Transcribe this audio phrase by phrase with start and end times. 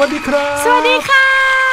[0.00, 1.24] วัสดีครับ สวัสดีค่ะ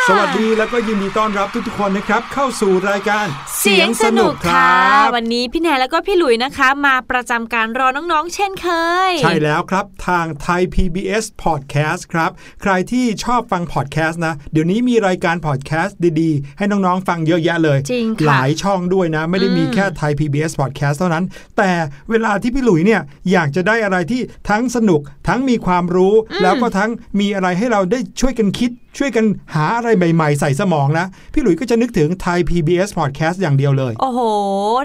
[0.07, 3.27] สวัสดีแล้วก็ยินดีต้อนรับทุกๆคนนะครับ เข้าสู่รายการ
[3.65, 4.71] เสียงสนุกค่ะ
[5.15, 8.67] วันนี้พี่แนนแล้วก็พี่หลุยนะคะ มาประจำการรอน้องๆ เช่นเค
[9.09, 12.31] ย ใช่แล้วครับทางไทย PBS Podcast ครับ
[12.61, 21.25] ใครที่ชอบฟังพอดแคสต์นะ เดี๋ยวนี้มีรายการพอดแคสต์ดีๆ ให้น้องๆ ฟังเยอะแยะเลย จริงค่ะหลายช่องด้วยนะ ไม่ได้มีอืมแค่ไทย PBS Podcast เท่านั้น
[21.57, 21.71] แต่
[22.09, 23.01] เวลาที่พี่หลุยเนี่ย
[23.31, 34.19] อยากจะได้อะไรที่ทั้งสนุกทั้งมีความรู้ แล้วก็ทั้งมีอะไรให้เราได้ช่วยกันคิด ช่วยกันหาอะไรใหม่ๆ ใส่สมองนะ พี่หลุยก็จะนึกถึงไทย PBS Podcast อย่างเดียวเลย โอ้โห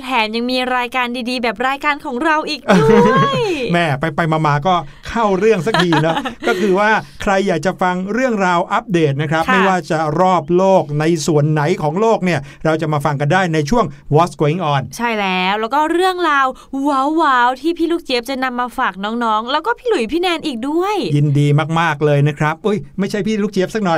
[0.05, 3.41] แถมยังมีรายการดีๆ แบบรายการของเราอีกด้วย
[3.73, 4.75] แม่ไปไปมามาก็
[5.09, 6.15] เข้าเรื่องสักทีนะ
[6.49, 6.91] ก็คือว่า
[7.23, 13.85] ใครอยากจะฟังเรื่องราวอัปเดตนะครับค่ะไม่ว่าจะรอบโลกในส่วนไหนของโลกเนี่ย เราจะมาฟังกันได้ในช่วง
[14.15, 16.47] What's Going On ใช่แล้วแล้วก็เรื่องราว
[16.89, 21.47] ว้าวๆที่พี่ลูกเจี๊ยบจะนำมาฝากน้องๆ แล้วก็พี่หลุยพี่แนนอีกด้วย ยินดี
[21.81, 23.98] มากๆเลยนะครับอุ้ยไม่ใช่พี่ลูกเจี๊ยบสักหน่อ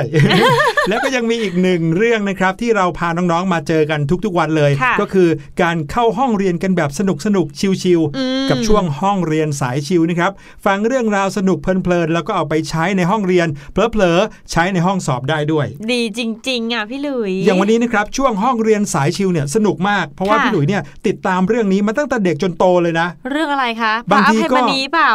[0.89, 5.29] แล้วก็ยังมีอีกหนึ่งเรื่องนะครับ ที่เราพาน้องๆมาเจอกันทุกๆวันเลยค่ะก็คือ
[5.61, 10.31] การเข้าห้องเรียนกันแบบสนุกสนุกๆชิวอืมๆกับช่วงห้องเรียนสายชิวนะครับ
[10.65, 25.11] ฟังเรื่องราวสนุกเพลินๆแล้วก็เอาไปใช้ในห้องเรียนเพลอๆใช้ในห้องสอบได้ด้วย ดีจริงๆอะพี่หลุยอย่างวันนี้นะครับช่วงห้องเรียนสายชิวเนี่ยสนุกมาก เพราะว่าค่ะพี่หลุยเนี่ยติดตามเรื่องนี้มาตั้งแต่เด็กจนโตเลยนะ เรื่องอะไรคะบางทีพระอภัยก็มณีเปล่า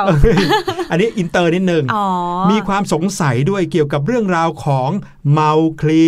[0.91, 2.07] อันนี้อินเตอร์นิดนึงอ๋อ
[2.51, 4.76] มีความสงสัยด้วยเกี่ยวกับเรื่องราวของ
[5.33, 6.07] เมาคลี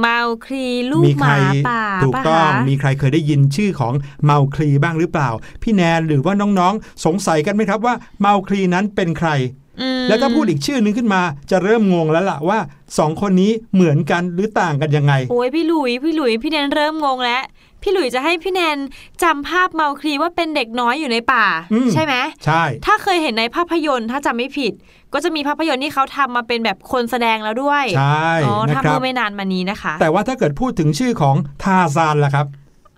[0.00, 5.30] เมาคลีลูกมีหใครมาป่าถูกปะต้องคะมีใครเคยได้ยินชื่อของเมาคลีบ้างหรือเปล่า
[5.62, 9.63] พี่แนนหรือว่าน้องๆ สงสัยกันไหมครับว่าเมาคลีนั้นเป็นใครอืม
[10.08, 12.58] แล้วถ้าพูดอีกชื่อนึงขึ้นมาจะเริ่มงงแล้วล่ะว่า
[12.98, 17.42] สองคนนี้เหมือนกันหรือต่างกันยังไง โอ้ยพี่หลุยพี่หลุยพี่แนนเริ่มงงแล้ว
[17.82, 18.78] พี่หลุยจะให้พี่แนน
[19.22, 24.72] จำภาพเมาคลีว่าเป็นเด็กน้อยอยู่ในป่าอืมใช่ไหมใช่ ถ้าเคยเห็นในภาพยนตร์ถ้าจำไม่ผิด
[25.12, 32.46] ก็จะมีภาพยนตร์ที่เขาทำมาเป็นแบบคนแสดงแล้วด้วยใช่อ๋อนะทำครัเมื่บอไม่นานมานี้นะคะ แต่ว่าถ้าเกิดพูดถึงชื่อของทาซานล่ะครับ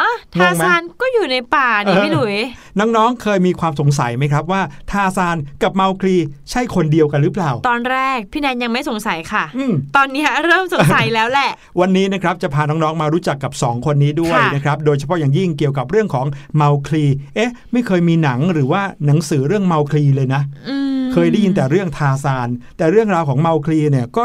[0.00, 2.36] อะงทางไหมซานก็อยู่ในป่านี่เออพี่หลุย
[2.78, 6.16] น้องๆ เคยมีความสงสัยไหมครับว่า ทาซานกับเมาคลี
[6.50, 11.50] ใช่คนเดียวกันหรือเปล่า ตอนแรกพี่แนนยังไม่สงสัยค่ะอืมตอนนี้เริ่มสงสัยแล้วแหละ
[11.80, 16.26] วันนี้นะครับจะพาน้องๆ มารู้จักกับ 2 คนนี้ด้วยค่ะนะครับโดยเฉพาะอย่างยิ่งเกี่ยวกับเรื่องของ
[16.56, 17.04] เมาคลี
[17.34, 20.82] เอ๊ะ ไม่เคยมีหนังหรือว่าหนังสือเรื่องเมาคลีเลยนะอืม
[21.12, 24.24] เคยได้ยินแต่เรื่องทาซาน แต่เรื่องราวของเมาคลีเนี่ยก็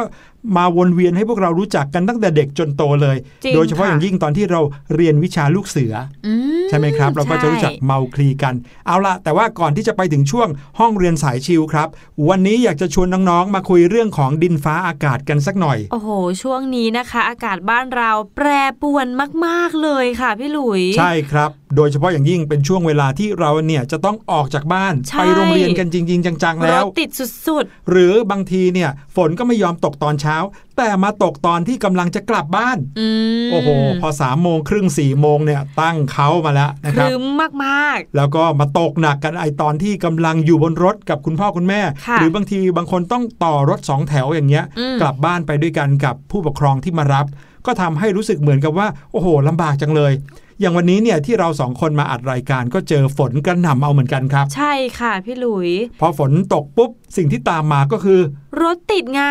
[0.56, 4.62] มาวนเวียนให้พวกเรารู้จักกันตั้งแต่เด็กจนโตเลยจริงโดยเฉพาะค่ะอย่างยิ่งตอนที่เรา
[4.96, 5.94] เรียนวิชาลูกเสือ
[6.28, 6.34] อื
[6.64, 8.56] มใช่ไหมครับ เราก็จะรู้จักใช่เมาคลีกัน
[8.88, 10.48] เอาละแต่ว่าก่อนที่จะไปถึงช่วง
[10.80, 11.88] ห้องเรียนสายชิลครับ
[12.30, 16.10] วันนี้อยากจะชวนน้องๆ มาคุยเรื่องของดินฟ้าอากาศกันสักหน่อย โอ้โห
[16.42, 18.48] ช่วงนี้นะคะ อากาศบ้านเราแปร
[18.82, 19.08] ปรวน
[19.46, 27.10] มากๆเลยค่ะพี่หลุย ใช่ครับ โดยเฉพาะอย่างยิ่งเป็นช่วงเวลาที่เราเนี่ยจะต้องออกจากบ้านใช่ไปโรงเรียนกันจริง ๆ จังๆรแล้วถติด
[27.48, 30.31] สุดหรือบางทีเนี่ยฝนก็ไม่ยอมตกตอนเช้า
[30.78, 33.08] แต่มาตกตอนที่กำลังจะกลับบ้านๆอื
[33.48, 33.70] มโอ้โห
[34.02, 37.24] พอสามโมงครึ่งสี่โมงเนี่ยตั้งเขามาแล้วนะคครับรึ้ม
[37.66, 47.26] มากแล้วก็มาตกหนักกันไอตอนที่กำลังอยู่บนรถกับคุณพ่อคุณแม่ค่ะหรือบางทีบางคนต้องต่อรถสองแถวอย่างเงี้ยอืมกลับบ้านไปด้วยกันกับผู้ปกครองที่มารับ
[47.66, 50.14] ก็ทำให้รู้สึกเหมือนกับว่า โอ้โหลำบากจังเลย
[50.62, 55.70] อย่างวันนี้เนี่ยที่เราสองคนมาอัดรายการก็เจอฝนกระหน่ำเอาเหมือนกันครับๆใช่ค่ะพี่หลุย
[56.00, 58.20] พอฝนตกปุ๊บสิ่งที่ตามมาก็คือ
[58.62, 59.24] รถติดไง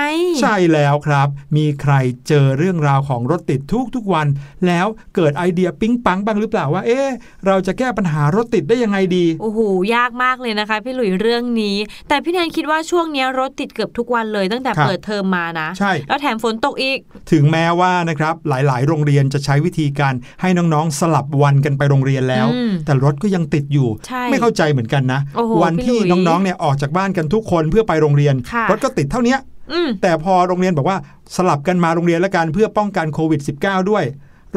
[0.43, 1.93] ใช่แล้วครับ มีใคร
[2.29, 4.27] เจอเรื่องราวของรถติดทุกทุกๆวัน
[4.67, 4.87] แล้ว
[5.17, 7.09] เกิดไอเดียปิ๊งปังบ้างหรือเปล่าว่า เอ๊ะ
[7.47, 9.61] เราจะแก้ปัญหารถติดได้ยังไงดีโอ้โห
[9.95, 11.77] ยากมากเลยนะคะ พี่หลุยเรื่องนี้
[12.09, 16.99] แต่พี่แนนคิดว่าช่วงเนี้ยรถติดเกือบทุกวันเลยตั้งแต่ครับเปิดเทอมมานะ ใช่ แล้วแถมฝนตกอีก
[17.33, 29.39] ถึงแม้ว่านะครับหลายๆ โรงเรียนจะใช้วิธีการให้น้องๆสลับวันกันไปโรงเรียนแล้วอืมแต่รถก็ยังติดอยู่ใช่ไม่เข้าใจเหมือนกันนะโอ้โหวันที่พี่หลุยน้องๆเนี่ยออกจากบ้านกันทุกคนเพื่อไปโรงเรียนค่ะรถก็ติดเท่าเนี้ย
[29.73, 30.99] อืมแต่พอโรงเรียนบอกว่า
[31.37, 34.05] สลับกันมาโรงเรียนละกันเพื่อป้องกันโควิด -19 ด้วย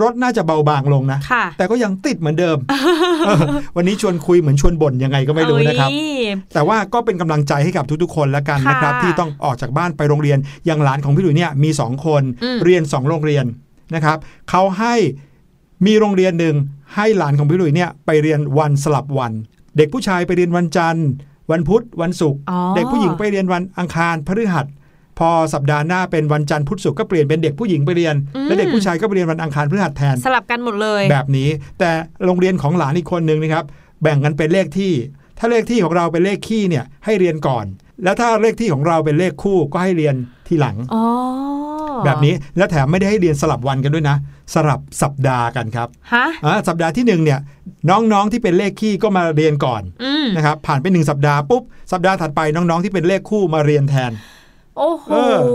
[0.02, 2.58] รถน่าจะเบาบางลงนะค่ะแต่ก็ยังติดเหมือนเดิม
[3.26, 3.42] เออ
[3.76, 13.46] วันนี้ชวนคุยเหมือนชวนบ่นยังไงก็ไม่รู้นะครับโอ้ยแต่ว่าก็เป็นกำลังใจให้กับทุกๆ คนแล้วกันนะครับค่ะที่ต้องออกจากบ้านไปโรงเรียน อย่างหลานของพี่หลุยเนี่ยมี 2 คนอืมเรียน 2 โรงเรียน
[13.96, 14.18] นะครับ
[14.50, 14.96] เขาให้
[15.86, 16.56] มีโรงเรียนหนึ่ง
[16.96, 19.32] ให้หลานของพี่หลุยเนี่ยไปเรียนวันสลับวัน
[19.78, 21.08] เด็กผู้ชายไปเรียนวันจันทร์
[21.52, 24.66] วันพุธวันศุกร์อ๋อเด็กผู้หญิงไปเรียนวันอังคารพฤหัส
[25.20, 31.90] พอสัปดาห์หน้าเป็นวันจันทร์พุธศุกร์ก็เปลี่ยนเป็นเด็กผู้หญิงไปเรียนอืมและเด็กผู้ชายก็ไปเรียนวันอังคารพฤหัสแทน สลับกันหมดเลย แบบนี้ แต่
[32.26, 33.66] โรงเรียนของหลานอีกคนนึงนะครับ
[34.02, 34.94] แบ่งกันเป็นเลขที่
[35.40, 37.66] ถ้าเลขที่ของเราเป็นเลขขี้เนี่ยให้เรียนก่อน
[38.04, 40.16] แล้วถ้าเลขที่ของเราเป็นเลขคู่ก็ให้เรียน
[40.48, 41.04] ทีหลัง อ๋อ
[42.06, 44.18] แบบนี้แล้วแถมไม่ได้ให้เรียนสลับวันกันด้วยนะ
[44.54, 47.40] สลับสัปดาห์กันครับฮะอ่าสัปดาห์ที่หนึ่งเนี่ย
[47.90, 54.12] น้องๆที่เป็นเลขขี้ก็มาเรียนก่อนอืมนะครับผ่านไปหนึ่งสัปดาห์ปุ๊บสัปดาห์ถัดไปน้องๆที่เป็นเลขคู่มาเรียนแทน
[54.78, 55.46] โอ้โหเอ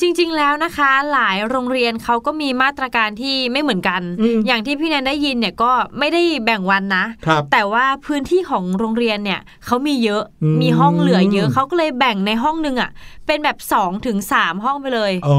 [0.00, 12.90] จริง ๆ แล้วนะคะ หลายโรงเรียนเขาก็มีมาตรการที่ไม่เหมือนกันอืมอย่างที่พี่แนนได้ยินเนี่ยก็ไม่ได้แบ่งวันนะครับแต่ว่าพื้นที่ของโรงเรียนเนี่ยเขามีเยอะอืมมีห้องเหลือเยอะเขาก็เลยแบ่งในห้องหนึงอะ
[13.26, 15.36] เป็นแบบ2อถึงสห้องไปเลยอ๋อ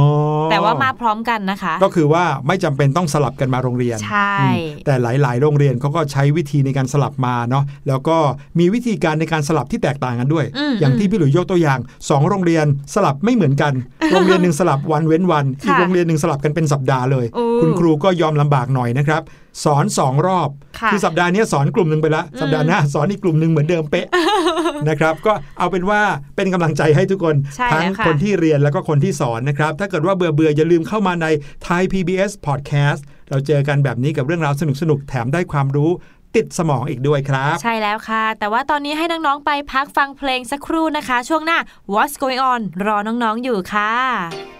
[0.52, 8.18] แต่ว่ามาพร้อมกันนะคะ ก็คือว่าไม่จำเป็นต้องสลับกันมาโรงเรียน ใช่อืมแต่หลายๆ โรงเรียนเขาก็ใช้วิธีในการสลับมาเนาะ แล้วก็
[8.60, 13.74] มีวิธีการในการสลับที่แตกต่างกันด้วยอืมอย่างที่พี่หลุยยกตัวอย่างสองโรงเรียนสลับไม่เหมือนกัน
[14.12, 19.22] โรงเรียนหนึ่งสลับวันเว้นวัน อีกโรงเรียนหนึ่งสลับกันเป็นสัปดาห์เลยโอ้คุณครูก็ยอมลำบากหน่อยนะครับ
[19.64, 24.08] สอนสองรอบค่ะอสัปดาห์นี้สอนกลุ่มหนึ่งไปละ สัปดาห์หน้าสอนอีกกลุ่มหนึ่งเหมือนเดิมเป๊ะ
[24.90, 26.02] นะครับ ก็เอาเป็นว่า
[26.36, 31.28] เป็นกำลังใจให้ทุกคนใช่ทั้งแล้วค่ะคนที่เรียนแล้วก็คนที่สอนนะครับ ถ้าเกิดว่าเบื่อเบื่อๆอย่าลืมเข้ามาใน
[31.68, 35.90] Thai PBS Podcast เราเจอกันแบบนี้กับเรื่องราวสนุกๆ แถมได้ความรู้
[36.36, 41.58] ติดสมองอีกด้วยครับ ใช่แล้วค่ะ แต่ว่าตอนนี้ให้น้องๆไปพักฟังเพลงสักครู่นะคะ ช่วงหน้า
[41.94, 44.55] What's Going On รอน้องๆอยู่ค่ะ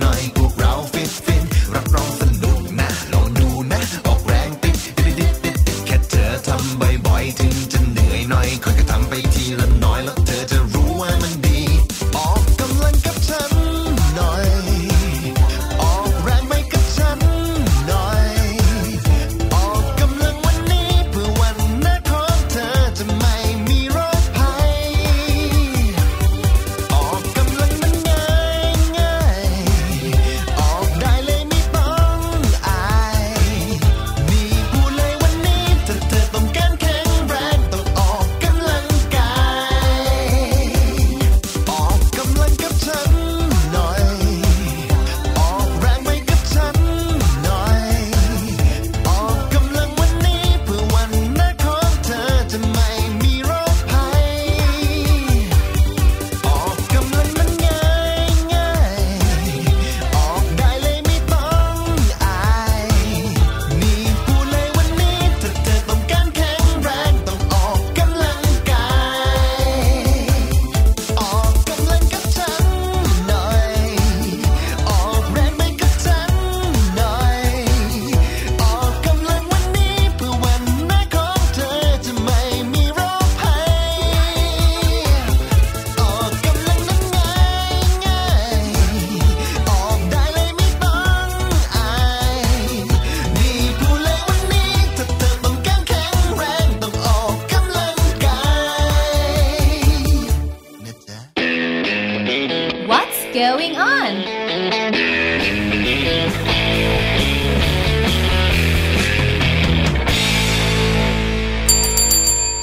[0.00, 1.42] หน่อยพวกเราฟินฟิน
[1.74, 2.07] รับรอง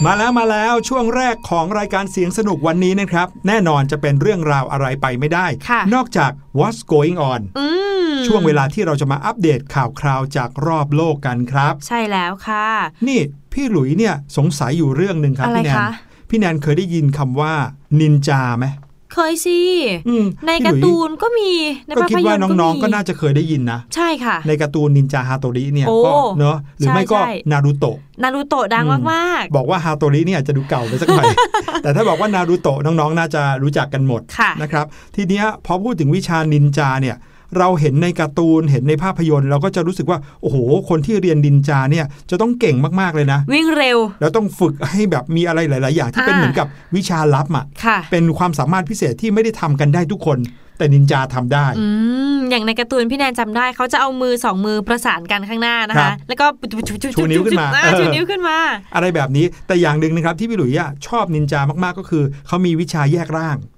[0.06, 7.68] มาแล้วมาแล้วช่วงแรกของรายการเสียงสนุกวันนี้นะครับ แน่นอนจะเป็นเรื่องราวอะไรไปไม่ได้ค่ะนอกจาก what's going on อื
[8.12, 12.68] มช่วงเวลาที่เราจะมาอัปเดตข่าวคราวจากรอบโลกกันครับ ใช่แล้วค่ะ
[13.08, 13.20] นี่
[13.54, 15.90] พี่หลุยเนี่ยสงสัยอยู่เรื่องหนึ่งครับอะไรพี่แนนคะ
[16.30, 17.54] พี่แนนเคยได้ยินคำว่า
[18.00, 18.66] นินจาไหม
[19.16, 19.60] เคยสิ
[20.10, 21.52] อืมในพี่หลุยการ์ตูนก็มี
[21.88, 31.34] ในก็ภาคิดพยว่านตร์ก็น้องมีๆก็น่าจะเคยได้ยินนะ ใช่ค่ะ ในการ์ตูนนินจาฮาโตริเนี่ยโอ้ก็เนอะหรือใช่ไม่ก็ใช่นารูโตะนารูโตะดังอืมมากบอกว่าฮาโตริเนี่ยอาจจะดูเก่าไปสักหน่อย
[31.84, 37.16] แต่ถ้าบอกว่านารูโตะน้องๆ น่าจะรู้จักกันหมดค่ะนะครับ ทีเนี้ยพอพูดถึงวิชานินจาเนี่ย
[37.58, 40.58] เราเห็นในการ์ตูนเห็นในภาพยนตร์ เราก็จะรู้สึกว่าโอ้โห
[40.90, 50.40] คนที่เรียนนินจาเนี่ยจะต้องเก่งมากๆเลยนะๆวิ่งเร็ว แล้วต้องฝึกให้แบบมีอะไรหลาย ๆ อย่างที่เป็นอ่าเหมือนกับวิชาลับอะค่ะเป็นความสามารถพิเศษที่ไม่ได้ทำกันได้ทุกคน
[50.78, 51.86] แต่นินจาทำได้อื
[52.36, 56.46] มอย่างในการ์ตูนพี่แนนจำได้เขาจะเอามือสองมือประสานกันข้างหน้านะครัคะบแล้วก็
[57.16, 58.58] ชูนิ้วขึ้นมาอ่เออชูนิ้วขึ้นมา
[58.96, 63.75] อะไรแบบนี้แต่อย่างหนึ่งนะครับที่พี่หลุยอะชอบนินจามากๆก็คือเขามีวิชาแยกร่างอ๋อใช่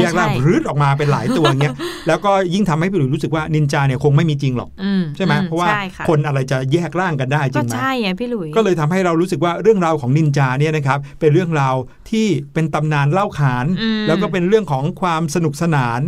[0.00, 1.74] แยกร่างใช่รืดออกมาเป็นหลายตัวเงี้ย
[2.08, 11.74] แล้วก็ยิ่งทำให้พี่หลุยรู้สึกว่านินจาเนี่ยคงไม่มีจริงหรอกอืมใช่ไหมอืเพราะว่าใช่ะคนอะไรจะแยกร่างกันได้จก็ริงไหมใช่ไงพี่หลุยก็เลยทำให้เรารู้สึกว่าเรื่องราวของนินจาเนี่ยนะครับเป็นเรื่องราว
[12.10, 16.00] ที่เป็นตำนานเล่าขานอืมแล้วก็เป็นเรื่องของความสนุกสนาน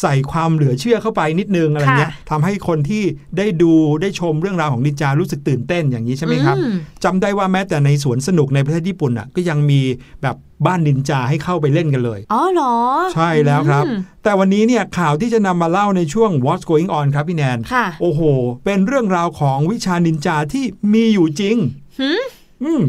[0.00, 3.02] ใส่ความเหลือเชื่อเข้าไปนิดนึงอะไรเงี้ยค่ะทำให้คนที่
[3.38, 6.68] ได้ดูได้ชมเรื่องราวของนินจารู้สึกตื่นเต้นอย่างนี้ใช่ไหมครับอื
[7.04, 9.80] จำได้ว่าแม้แต่ในสวนสนุกในประเทศญี่ปุ่นอะก็ยังมี
[10.22, 12.76] แบบบ้านนินจาให้เข้าไปเล่นกันเลย อ๋อเหรอ
[13.14, 18.20] ใช่แล้วครับอืมแต่วันนี้เนี่ยข่าวที่จะนำมาเล่าในช่วง What's Going On ครับพี่แนนค่ะโอ้โห
[18.64, 21.56] เป็นเรื่องราวของวิชานินจาที่มีอยู่จริง
[22.00, 22.22] หืม
[22.64, 22.82] อืม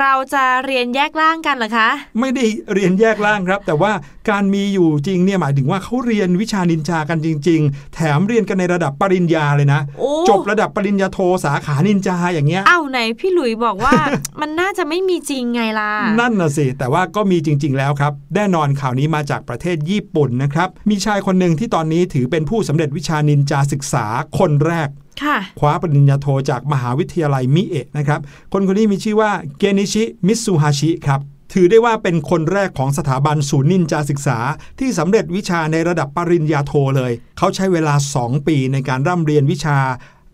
[0.00, 1.88] เราจะเรียนแยกร่างกันเหรอคะ
[2.20, 3.92] ไม่ได้เรียนแยกร่างครับ แต่ว่า
[4.30, 13.92] การมีอยู่จริงเนี่ยหมายถึงว่าเขาเรียนวิชานินจากันจริง ๆ แถมเรียนกันในระดับปริญญาเลยนะโอ้จบระดับปริญญาโทสาขานินจาอย่างเงี้ยอ้าวไหนพี่หลุยบอกว่า
[14.40, 24.04] มันน่าจะไม่มีจริงไงล่ะ นั่นน่ะสิ แต่ว่าก็มีจริง ๆ แล้วครับแน่นอนข่าวนี้มาจากประเทศญี่ปุ่นนะครับ มีชายคนหนึ่งที่ตอนนี้ถือเป็นผู้สำเร็จวิชานินจาศึกษา
[24.38, 24.88] คนแรก
[25.22, 28.20] ค่ะคว้าปริญญาโทจากมหาวิทยาลัยมิเอะนะครับ
[28.52, 31.20] คนคนนี้มีชื่อว่าเกนิชิ มิตซูฮาชิครับ
[31.52, 34.38] ถือได้ว่าเป็นคนแรกของสถาบันศูนย์นินจาศึกษา
[34.78, 39.78] ที่สำเร็จวิชาในระดับปริญญาโทเลย เขาใช้เวลา 2 ปีในการร่ำเรียนวิชา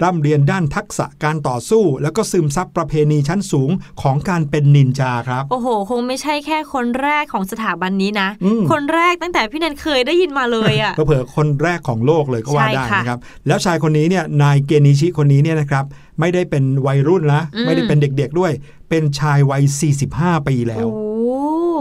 [0.04, 3.70] ร่ำเรียนด้านทักษะการต่อสู้ แล้วก็ซึมซับประเพณีชั้นสูง
[4.02, 15.84] ของการเป็นนินจาครับ โอ้โห คงไม่ใช่แค่คนแรกของสถาบันนี้นะอืมคนแรกตั้งแต่พี่แนนเคยได้ยินมาเลยอะเผลอๆคนแรกของโลกเลยก็ว่าใช่ได้ค่ะนะครับแล้วชายคนนี้เนี่ยนายเกนิชิคนนี้เนี่ยนะครับ
[16.20, 18.52] ไม่ได้เป็นวัยรุ่นนะอืมไม่ได้เป็นเด็กๆด้วย
[18.88, 19.62] เป็นชายวัย
[20.04, 21.08] 45 ปีแล้วโอ้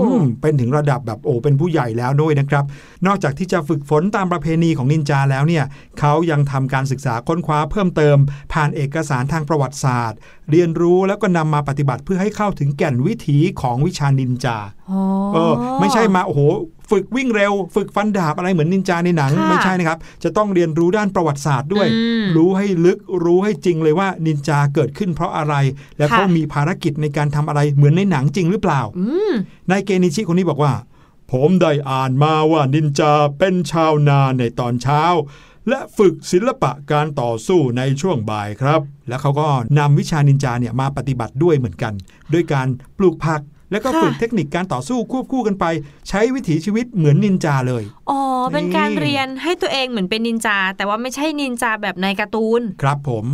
[0.04, 2.65] อืมเป็นถึงระดับแบบโอ้เป็นผู้ใหญ่แล้วด้วยนะครับ
[3.08, 5.63] นอกจากที่จะฝึกฝนตามประเพณีของนินจาแล้วเนี่ย
[6.00, 8.17] เขายังทำการศึกษาค้นคว้าเพิ่มเติม
[8.54, 10.19] ผ่านเอกสารทางประวัติศาสตร์
[10.52, 14.58] เรียนรู้แล้วก็นำมาปฏิบัติเพื่อให้เข้าถึงแก่นวิถีของวิชานินจา
[14.91, 15.02] อ๋อ
[15.34, 16.41] เออไม่ใช่มาโอ้โห
[16.91, 25.56] ฝึกวิ่งเร็ว ฝึกฟันดาบอะไรเหมือนนินจาในหนังค่ะไม่ใช่นะครับ จะต้องเรียนรู้ด้านประวัติศาสตร์ด้วยอืมรู้ให้ลึกรู้ให้จริงเลยว่านินจาเกิดขึ้นเพราะอะไร
[25.97, 29.34] และค่ะเขามีภารกิจในการทำอะไรเหมือนในหนังจริงหรือเปล่าอืม
[29.69, 30.73] นายเกนิชิคนนี้บอกว่า
[31.32, 35.04] ผมได้อ่านมาว่านินจาเป็นชาวนาในตอนเช้า
[35.69, 39.47] และฝึกศิลปะการต่อสู้ในช่วงบ่ายครับ แล้วเขาก็
[39.80, 41.93] นำวิชานินจาเนี่ยมาปฏิบัติด้วยเหมือนกัน
[42.34, 43.41] ด้วยการปลูกผัก
[43.72, 45.66] แล้วก็ค่ะฝึกเทคนิคการต่อสู้ควบคู่กันไป
[46.10, 53.26] ใช้วิถีชีวิตเหมือนนินจาเลย อ๋อ เป็นนี่การเรียนให้ตัวเองเหมือนเป็นนินจา แต่ว่าไม่ใช่นินจาแบบในการ์ตูน ครับผม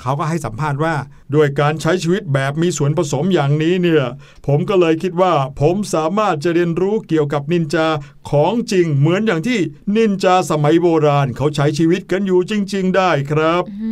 [0.00, 0.94] เขาก็ให้สัมภาษณ์ว่า
[1.34, 4.04] ด้วยการใช้ชีวิตแบบมีส่วนผสมอย่างนี้เนี่ย
[4.46, 7.86] ผมก็เลยคิดว่า ผมสามารถจะเรียนรู้เกี่ยวกับนินจา
[8.30, 9.58] ของจริงเหมือนอย่างที่
[9.96, 13.90] นินจาสมัยโบราณ เขาใช้ชีวิตกันอยู่จริง ๆ ได้ครับอื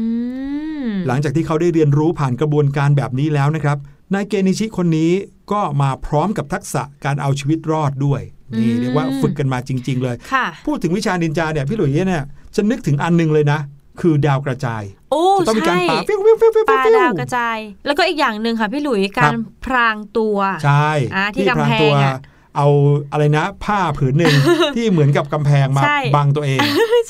[0.86, 3.78] มหลังจากที่เขาได้เรียนรู้ผ่านกระบวนการแบบนี้แล้วนะครับ
[4.14, 5.12] นายเกนิชิคนนี้
[5.52, 8.22] ก็มาพร้อมกับทักษะการเอาชีวิตรอดด้วย
[8.58, 12.24] นี่อืมเรียกว่าฝึกกันมาจริง ๆ เลยค่ะพูดถึงวิชานินจาเนี่ยพี่หลุยส์เนี่ย
[12.56, 13.60] จะนึกถึงอันหนึ่งเลยนะ
[14.00, 19.34] คือดาวกระจายโอ้จะต้องมีการใช่ปาฟิวฟิวฟิวฟิวปลาฟิวดาวกระจาย แล้วก็อีกอย่างหนึ่งค่ะพี่หลุยส์การ
[19.64, 22.18] พรางตัวใช่อ่าที่พรางกำแพงตัวอะ
[22.56, 22.68] เอา
[23.12, 24.34] อะไรนะ ผ้าผืนหนึ่ง
[24.76, 26.58] ที่เหมือนกับกำแพงมาใช่บังตัวเอง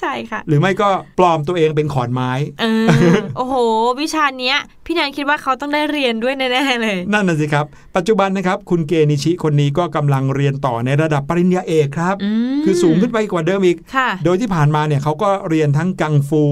[0.00, 2.86] ใช่ค่ะ หรือไม่ก็ปลอมตัวเองเป็นขอนไม้เออ
[3.36, 3.54] โอ้โห
[4.00, 4.58] วิชาเนี้ย
[4.92, 7.64] พี่แนนคิดว่าเขาต้องได้เรียนด้วยแน่ๆเลย นั่นน่ะสิครับ
[7.96, 16.42] ปัจจุบันนะครับ คุณเกนิชิคนนี้ก็กำลังเรียนต่อในระดับปริญญาเอกครับอืมคือสูงขึ้นไปกว่าเดิมอีกค่ะโดยที่ผ่านมาเนี่ยเขาก็เรียนทั้งกังฟู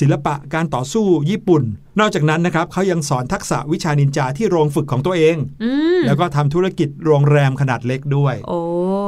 [0.00, 1.62] ศิลปะการต่อสู้ญี่ปุ่น
[2.00, 8.58] นอกจากนั้นนะครับเขายังสอนทักษะวิชานินจาที่โรงฝึกของตัวเองอืมแล้วก็ทำธุรกิจโรงแรมขนาดเล็กด้วยโอ้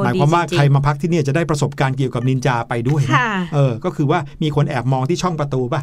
[0.05, 5.81] หมายความว่าดีจงๆใครมาพักที่เนี่ยจะได้ประสบการณ์เกี่ยวกับนินจาไปด้วยนะค่ะเออ ก็คือว่ามีคนแอบมองที่ช่องประตูป่ะ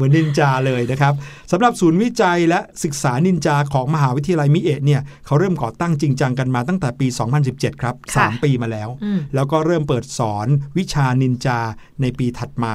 [0.00, 1.14] เหมือนนินจาเลยนะครับ
[1.52, 7.06] สำหรับศูนย์วิจัยและศึกษานินจาของมหาวิทยาลัยมิเอะเนี่ยเขาเริ่มก่อตั้งจริงจังกันมาตั้งแต่ปี
[7.44, 10.46] 2017 ครับค่ะ3ปีมาแล้วอืมแล้วก็เริ่มเปิดสอน
[10.78, 11.58] วิชานินจา
[12.00, 12.74] ในปีถัดมา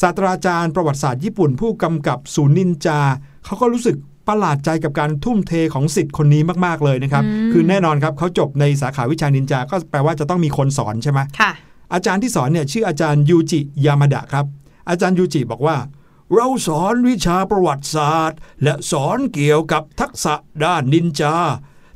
[0.00, 3.00] ศาสตราจารย์ประวัติศาสตร์ญี่ปุ่นผู้กำกับศูนย์นินจา
[3.44, 3.96] เขาก็รู้สึก
[4.28, 11.52] ประหลาดใจกับการทุ่มเทของสิทธิ์คนนี้มาก ๆ เลยนะครับอืมคือแน่นอนครับเขาจบในสาขาวิชานินจา ก็แปลว่าจะต้องมีคนสอนใช่ไหมค่ะ
[11.94, 14.44] อาจารย์ที่สอนเนี่ยชื่ออาจารย์ยูจิยามาดะครับ
[14.90, 15.76] อาจารย์ยูจิบอกว่า
[16.34, 21.36] เราสอนวิชาประวัติศาสตร์ และสอนเกี่ยวกับทักษะด้านนินจา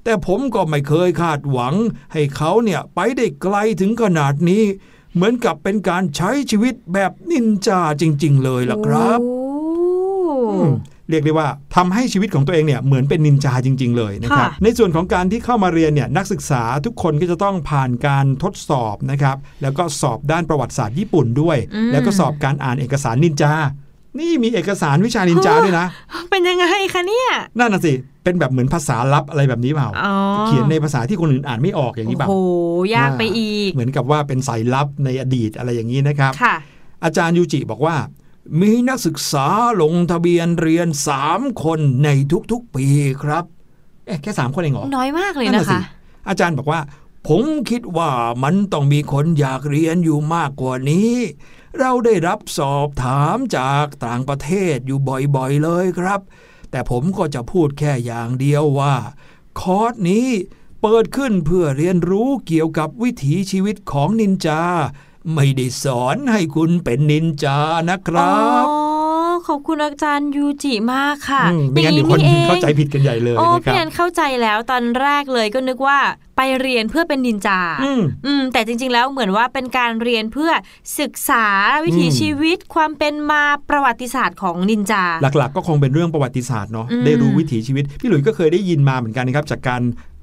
[0.05, 1.75] แต่ผมก็ไม่เคยคาดหวัง
[2.13, 4.63] ให้เขาเนี่ยไปได้ไกลถึงขนาดนี้
[5.15, 9.39] เหมือนกับเป็นการใช้ชีวิตแบบนินจาจริง ๆ เลยล่ะครับโอ้
[10.53, 10.71] อืม
[11.11, 21.59] เรียกได้ว่าทำให้ชีวิตของตัวเองเนี่ยเหมือนเป็นนินจาจริง ๆ เลยนะครับค่ะในส่วนของการที่เข้ามาเรียนเนี่ยนักศึกษาทุกคนก็จะต้องผ่านการทดสอบนะครับแล้วก็สอบด้านประวัติศาสตร์ญี่ปุ่นด้วย
[21.93, 23.53] แล้วก็สอบการอ่านเอกสารนินจา
[24.19, 25.87] นี่มีเอกสารวิชานินจาด้วยนะ
[26.31, 27.93] เป็นยังไงคะเนี่ยนั่นน่ะสิ
[28.25, 30.15] เป็นแบบเหมือนภาษาลับอะไรแบบนี้เปล่าอ๋อ
[30.47, 36.55] เขียนในภาษาที่คนอื่นอ่านไม่ออกอย่างนี้เปล่าโอ้โหยากไปอีก เหมือนกับว่าเป็นสายลับในอดีตอะไรอย่างนี้นะครับค่ะ
[37.05, 37.97] อาจารย์ยูจิบอกว่า
[38.61, 39.47] มีนักศึกษา
[39.83, 40.89] ลงทะเบียนเรียน
[41.25, 42.09] 3 คนใน
[42.53, 42.87] ทุกๆปี
[43.23, 43.45] ครับ
[44.07, 45.83] เอ๊ะแค่3คนเองเหรอ น้อยมากเลยนั่นนะน่ะสิคะ
[46.29, 46.81] อาจารย์บอกว่า
[47.29, 48.11] ผมคิดว่า
[48.43, 51.15] มันต้องมีคนอยากเรียนอยู่มากกว่านี้
[51.79, 54.99] เราได้รับสอบถามจากต่างประเทศอยู่
[55.37, 56.21] บ่อยๆเลยครับ
[56.71, 58.97] แต่ผมก็จะพูดแค่อย่างเดียวว่า
[59.61, 60.29] คอร์สนี้
[60.83, 64.63] เปิดขึ้นเพื่อเรียนรู้เกี่ยวกับวิถีชีวิตของนินจา
[65.35, 67.59] ไม่ได้สอนให้คุณเป็นนินจา
[67.89, 68.84] นะครับ
[69.47, 75.99] ขอบคุณอาจารย์ยูจิมากค่ะมไม่งั้นเดี๋ยวคนองเข้าใจผิดกันใหญ่เลยโอ้นะคพี่รับแอนเข้าใจแล้วตอนแรกเลยก็นึกว่า
[76.37, 80.51] ไปเรียนเพื่อเป็นนินจาอืมอืมแต่จริง ๆ แล้วเหมือนว่าเป็นการเรียนเพื่อ
[81.01, 81.47] ศึกษา
[81.85, 89.83] วิถีอืมชีวิตความเป็นมาประวัติศาสตร์ของนินจา หลักๆ ก็คงเป็นเรื่องประวัติศาสตร์เนาะอืมได้รู้วิถีชีวิต พี่หลุยส์ก็เคยได้ยินมาเหมือนกันนะครับจากการ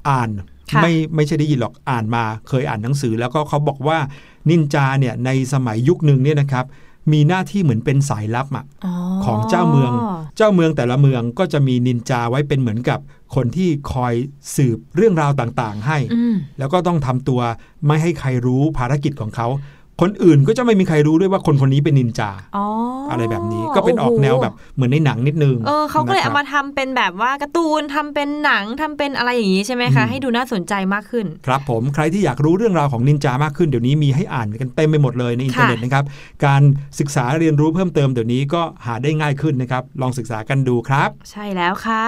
[0.10, 0.30] อ่าน
[0.72, 3.98] ค่ะไม่ไม่ใช่ได้ยินหรอกอ่านมาเคยอ่านหนังสือ แล้วก็เขาบอกว่า
[4.50, 6.66] นินจาเนี่ยในสมัยยุคหนึ่งเนี่ยนะครับ
[7.14, 8.66] มีหน้าที่เหมือนเป็นสายลับอะ
[9.26, 9.92] ของเจ้าเมือง
[10.38, 13.00] เจ้าเมืองแต่ละเมืองก็จะมีนินจาไว้เป็นเหมือนกับ
[13.36, 14.14] คนที่คอย
[14.56, 17.42] สืบเรื่องราวต่างๆ ให้อืมแล้วก็ต้องทำตัว
[17.88, 19.48] ไม่ให้ใครรู้ภารกิจของเขา
[20.02, 22.66] คนอื่นก็จะไม่มีใครรู้ด้วยว่าคนคนนี้เป็นนินจาอ๋อ
[23.08, 36.04] ออะไรแบบนี้ก็เป็นออกแนวแบบเหมือนในหนังนิดนึงเออเขาก็เลยนะคเอารับมาทำเป็นแบบว่าการ์ตูนทำเป็นหนังทำเป็นอะไรอย่างนี้ใช่ไหมคะอืมให้ดูน่าสนใจมากขึ้น ครับผมใครที่อยากรู้เรื่องราวของนินจามากขึ้นเดี๋ยวนี้มีให้อ่านกันเต็มไปหมดเลยในอินเทอร์เน็ตนะครับ
[36.46, 36.62] การ
[37.00, 42.06] ศึกษาเรียนรู้เพิ่มเติมเดี๋ยวนี้ก็หาได้ง่ายขึ้นนะครับลองศึกษากันดูครับ ใช่แล้วค่ะ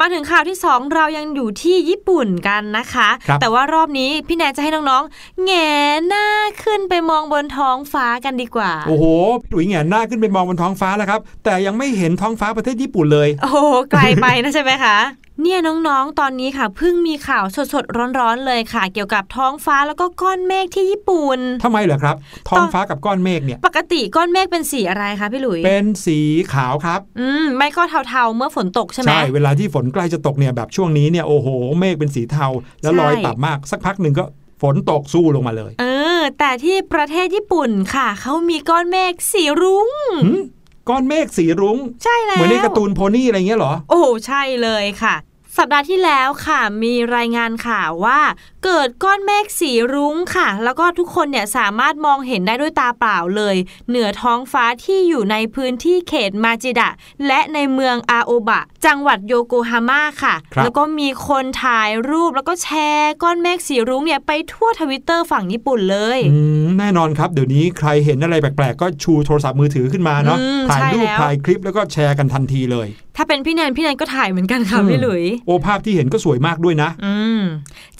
[0.00, 6.26] มาถึงข่าวที่ 2 เรายังอยู่ที่ญี่ปุ่นกันนะคะครับแต่ว่ารอบนี้พี่แนนจะให้น้องๆแหงหน้า
[6.64, 9.04] ขึ้นไปมองบนท้องฟ้ากันดีกว่า โอ้โห
[9.40, 13.58] พี่หลุยแหงนหน้าขึ้นไปมองบนท้องฟ้าแล้วครับ แต่ยังไม่เห็นท้องฟ้าประเทศญี่ปุ่นเลย โอ้โห
[13.90, 14.96] ไกลไปนะใช่ไหมคะ
[15.42, 22.16] เนี่ยน้องๆ ตอนนี้ค่ะเพิ่งมีข่าวสดๆ ร้อนๆ เลยค่ะ เกี่ยวกับท้องฟ้าแล้วก็ก้อนเมฆที่ญี่ปุ่นทำไมเหรอครับ
[22.48, 26.18] ท้องฟ้ากับก้อนเมฆเนี่ย ปกติก้อนเมฆเป็นสีอะไรคะพี่หลุย เป็นสี
[26.52, 31.48] ขาวครับ อืม ไม่ก็เทาๆ เมื่อฝนตกใช่ไหมใช่ เวลาที่ฝนใกล้จะตกเนี่ยแบบช่วงนี้เนี่ยโอ้โห
[31.80, 32.46] เมฆเป็นสีเทา
[32.82, 34.24] แล้วใช่ลอยต่ำมากสักพักหนึ่งก็
[34.62, 35.84] ฝนตกสู้ลงมาเลย เอ
[36.18, 39.88] อ แต่ที่ประเทศญี่ปุ่นค่ะ เขามีก้อนเมฆสีรุ้ง
[40.24, 40.40] หืม
[40.88, 45.14] ก้อนเมฆสีรุ้ง ใช่แล้ว เหมือนในการ์ตูนโพนี่อะไรเงี้ยเหรอ โอ้ใช่เลยค่ะ
[45.58, 48.20] สัปดาห์ที่แล้วค่ะ มีรายงานข่าวว่า
[48.64, 53.56] เกิดก้อนเมฆสีรุ้งค่ะ แล้วก็ทุกคนเนี่ยสามารถมองเห็นได้ด้วยตาเปล่าเลย
[53.88, 56.90] เหนือท้องฟ้าที่อยู่ในพื้นที่เขตมาจิดะ
[57.26, 77.42] และในเมืองอาโอบะ จังหวัดโยโกฮาม่าค่ะครับแล้วก็มีคนถ่ายรูปแล้วก็แชร์ก้อนเมฆสีรุ้งเนี่ยไปทั่วทวิตเตอร์ฝั่งญี่ปุ่นเลยอืมแน่นอนครับ เดี๋ยวนี้ใครเห็นอะไรแปลกๆ ก็ชูโทรศัพท์มือถือขึ้นมาเนาะอืมถ่ายรูปใช่แล้วถ่ายคลิปแล้วก็แชร์กันทันทีเลย ถ้าเป็นพี่แนนพี่แนนก็ถ่ายเหมือนกันค่ะอืมพี่หลุยโอภาพที่เห็นก็สวยมากด้วยนะอืม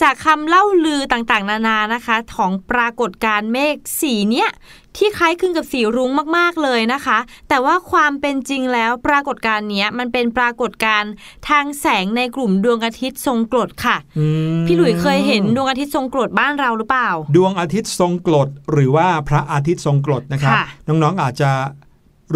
[0.02, 4.50] จากคำเล่าลือต่างๆ นานานะคะ ของปรากฏการณ์เมฆสีเนี้ย
[4.98, 11.12] ที่คล้ายคลึงกับสีรุ้งมากๆเลยนะคะ แต่ว่าความเป็นจริงแล้วปรากฏการณ์เนี้ยมันเป็นปรากฏการณ์
[11.48, 14.26] ทางแสงในกลุ่มดวงอาทิตย์ทรงกรดค่ะอื
[14.58, 21.50] มพี่หลุยเคยเห็นดวงอาทิตย์ทรงกรดบ้านเราหรือเปล่า ดวงอาทิตย์ทรงกรดหรือว่าพระอาทิตย์ทรงกรดนะครับค่ะน้องๆอาจจะ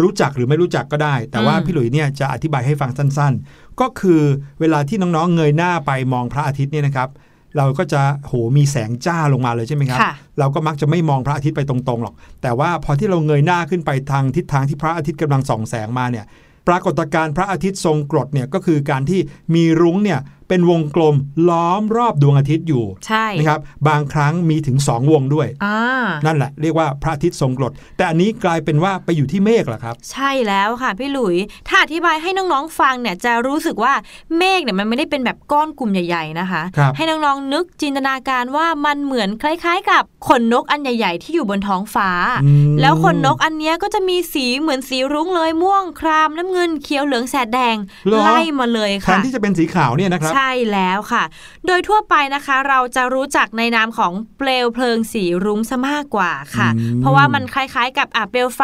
[0.01, 4.21] รู้จักหรือไม่รู้จักก็ได้ แต่ว่าอืมพี่หลุยเนี่ยจะอธิบายให้ฟังสั้น ๆ ก็คือ
[4.59, 7.09] เวลาที่น้องๆเงยหน้าไปมองพระอาทิตย์เนี่ยนะครับ
[7.57, 16.25] เราก็จะโหมีแสงจ้าลงมาเลยใช่ไหมครับค่ะเราก็มักจะไม่มองพระอาทิตย์ไปตรงๆหรอก แต่ว่าพอที่เราเงยหน้าขึ้นไปทางทิศทางที่พระอาทิตย์กำลังส่องแสงมาเนี่ย
[16.67, 19.19] ปรากฏการณ์พระอาทิตย์ทรงกรดเนี่ยก็คือการที่
[19.55, 21.15] มีรุ้งเนี่ย เป็นวงกลม
[21.49, 25.77] ล้อมรอบดวงอาทิตย์อยู่ใช่นะครับบางครั้งมีถึง 2 วงด้วยอ่า
[26.25, 31.35] นั่นแหละเรียกว่าพระอาทิตย์ทรงกรดแต่อันนี้กลายเป็นว่าไปอยู่ที่เมฆเหรอครับ ใช่แล้วค่ะพี่หลุย
[31.67, 33.93] ถ้าอธิบายให้น้องๆฟังเนี่ยจะรู้สึกว่า
[34.37, 42.09] เมฆเนี่ยมันไม่ได้เป็นแบบก้อนกลุ่มใหญ่ ๆนะคะครับให้น้องๆนึกจินตนาการว่ามันเหมือนคล้ายๆ กับขนนกอันใหญ่ ๆ ที่อยู่บนท้องฟ้า
[42.43, 51.23] อืมแล้วขนนกอันเนี้ยก็จะมีสีเหมือนสีรุ้งเลยม่วงครามน้ำเงินเขียวเหลืองแสดแดงเหรอไล่มาเลยแทค่ะนที่จะเป็นสีขาวเนี่ยนะครับใช่แล้วค่ะ
[51.67, 58.61] โดยทั่วไปนะคะ เราจะรู้จักในนามของเปลวเพลิงสีรุ้งซะมากกว่าค่ะอืมเพราะว่ามันคล้ายๆ กับอะเปลวไฟ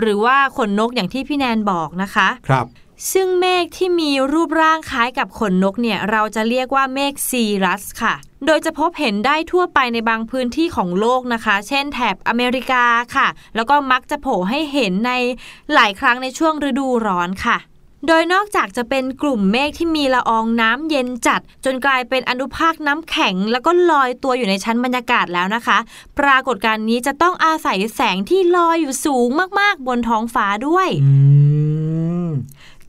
[0.00, 2.66] หรือว่าขนนกอย่างที่พี่แนนบอกนะคะ ครับ
[3.12, 8.14] ซึ่งเมฆที่มีรูปร่างคล้ายกับขนนกเนี่ย เราจะเรียกว่าเมฆซีรัสค่ะ
[8.46, 12.84] โดยจะพบเห็นได้ทั่วไปในบางพื้นที่ของโลกนะคะ เช่นแถบอเมริกา
[13.16, 15.12] ค่ะ แล้วก็มักจะโผล่ให้เห็นใน
[15.74, 17.58] หลายครั้งในช่วงฤดูร้อนค่ะ
[18.06, 25.78] โดยนอกจากจะเป็นกลุ่มเมฆที่มีละอองน้ำเย็นจัด จนกลายเป็นอนุภาคน้ำแข็ง แล้วก็ลอยตัวอยู่ในชั้นบรรยากาศแล้วนะคะ
[26.18, 29.28] ปรากฏการณ์นี้จะต้องอาศัยแสงที่ลอยอยู่สูง
[29.60, 30.88] มากๆ บนท้องฟ้าด้วย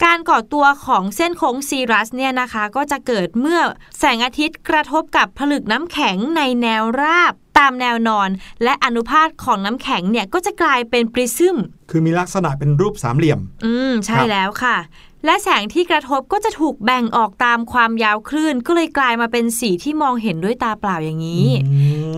[0.03, 3.61] การก่อตัวของเส้นโค้งซีรัสเนี่ยนะคะ ก็จะเกิดเมื่อ
[3.99, 8.29] แสงอาทิตย์กระทบกับผลึกน้ำแข็งในแนวราบ ตามแนวนอน
[8.63, 11.57] และอนุภาคของน้ำแข็งเนี่ยก็จะกลายเป็นปริซึม
[11.89, 14.77] คือมีลักษณะเป็นรูปสามเหลี่ยม อืม ใช่ครับแล้วค่ะ
[15.25, 21.47] และแสงที่กระทบก็จะถูกแบ่งออกตามความยาวคลื่น ก็เลยกลายมาเป็นสีที่มองเห็นด้วยตาเปล่าอย่างนี้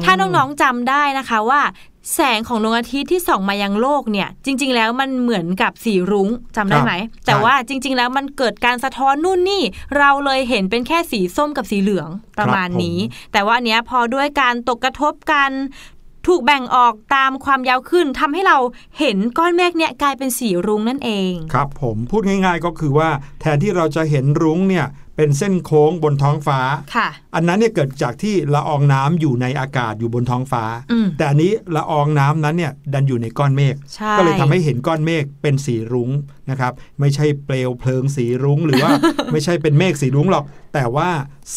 [0.03, 1.61] ถ้าน้องๆจำได้นะคะว่า
[2.13, 9.63] แสงของดวงอาทิตย์ที่ส่องมายังโลกเนี่ย จริง ๆ แล้วมันเหมือนกับสีรุ้งจำได้ไหมครับแต่ใช่ว่าจริง ๆ แล้วมันเกิดการสะท้อนนู่นนี่
[9.97, 12.97] เราเลยเห็นเป็นแค่สีส้มกับสีเหลืองประมาณนี้
[13.31, 15.51] แต่ว่าอันเนี้ยพอด้วยการตกกระทบกัน
[16.27, 18.57] ถูกแบ่งออกตามความยาวขึ้นทำให้เรา
[18.99, 23.09] เห็นก้อนเมฆเนี่ยกลายเป็นสีรุ้งนั่นเอง ครับผมพูดง่ายๆก็คือว่า
[23.41, 26.59] แทนที่เราจะเห็นรุ้งเนี่ย เป็นเส้นโค้งบนท้องฟ้า
[26.95, 36.09] ค่ะอันนั้นเนี่ยเกิดจากที่ละอองน้ำอยู่ในอากาศอยู่บนท้องฟ้าอืมแต่อันนี้ละอองน้ำนั้นเนี่ยดันอยู่ในก้อนเมฆใช่ก็เลยทำให้เห็นก้อนเมฆเป็นสีรุ้ง
[36.51, 38.91] นะครับไม่ใช่เปลวเพลิงสีรุ้ง หรือว่า
[39.31, 41.09] ไม่ใช่เป็นเมฆสีรุ้งหรอก แต่ว่า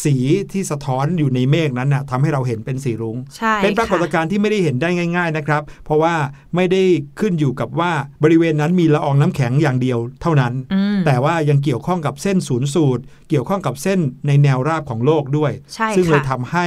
[0.03, 0.15] สี
[0.51, 6.15] ที่สะท้อนอยู่ในเมฆนั้นน่ะทำให้เราเห็นเป็นสีรุ้งใช่เป็นปรากฏค่ะการณ์ที่ไม่ได้เห็นได้ง่าย ๆนะครับ เพราะว่า
[6.55, 6.83] ไม่ได้
[7.19, 7.91] ขึ้นอยู่กับว่า
[8.23, 16.65] บริเวณนั้นมีละอองน้ำแข็งอย่างเดียวเท่านั้นอืมแต่ว่ายังเกี่ยวข้องกับเส้นศูนย์สูตร เกี่ยวข้องกับเส้นในแนวราบของโลกด้วยใช่ซึ่งเลยค่ะทำให้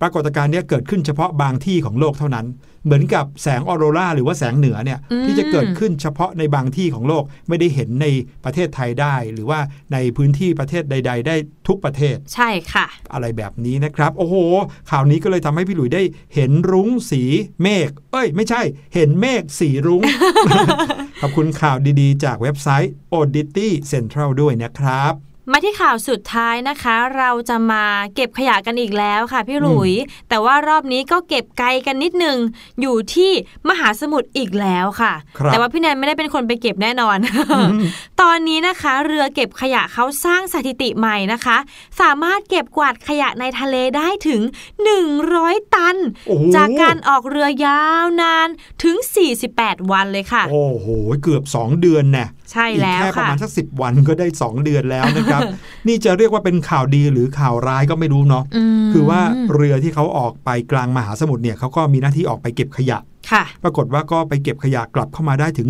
[0.00, 2.46] ปรากฏการณ์เนี้ยเกิดขึ้นเฉพาะบางที่ของโลกเท่านั้น
[2.84, 8.06] เหมือนกับแสงออโรราหรือว่าแสงเหนือเนี่ยอืมที่จะเกิดขึ้นเฉพาะในบางที่ของโลกไม่ได้เห็นใน
[8.44, 9.60] ประเทศไทยได้ หรือว่า
[9.92, 11.36] ในพื้นที่ประเทศใด ๆ ได้
[11.68, 14.36] ทุกประเทศ ใช่ค่ะ อะไรแบบนี้นะครับ โอ้โห
[14.90, 16.02] ข่าวนี้ก็เลยทำให้พี่หลุยได้
[16.34, 17.22] เห็นรุ้งสี
[17.62, 18.62] เมฆเอ้ย ไม่ใช่
[18.94, 20.02] เห็นเมฆสีรุ้ง
[21.20, 25.14] ขอบคุณข่าวดีๆ จากเว็บไซต์ Audity Central ด้วยนะครับ
[25.52, 29.92] มาที่ข่าวสุดท้ายนะคะ เราจะมาเก็บขยะกันอีกแล้วค่ะพี่หลุย
[30.28, 32.38] แต่ว่ารอบนี้ก็เก็บไกลกันนิดนึง
[32.80, 33.30] อยู่ที่
[33.68, 37.16] มหาสมุทรอีกแล้วค่ะครับแต่ว่าพี่แนนไม่ได้เป็นคนไปเก็บแน่นอน
[38.20, 41.56] ตอนนี้นะคะ เรือเก็บขยะเขาสร้างสถิติใหม่นะคะ
[42.00, 44.42] สามารถเก็บกวาดขยะในทะเลได้ถึง
[45.08, 48.48] 100 ตันโอ้โหจากการออกเรือยาวนาน
[48.82, 48.96] ถึง
[49.44, 50.86] 48 วันเลยค่ะ โอ้โห
[51.22, 55.42] เกือบ 2 เดือนแน่ใช่อีกแล้วแค่ประค่ะมาณสักสิวันก็ได้ 2 เดือนแล้วนะครับ
[55.88, 58.44] นี่จะเรียกว่าเป็นข่าวดีหรือข่าวร้ายก็ไม่รู้เนาะ
[58.80, 59.20] มคือว่า
[59.54, 62.98] เรือที่เขาออกไปกลางมหาสมุทรเนี่ยเขาก็มีหน้าที่ออกไปเก็บขยะ
[63.32, 65.68] ค่ะปรากฏว่าก็ไปเก็บขยะกลับเข้ามาได้ถึง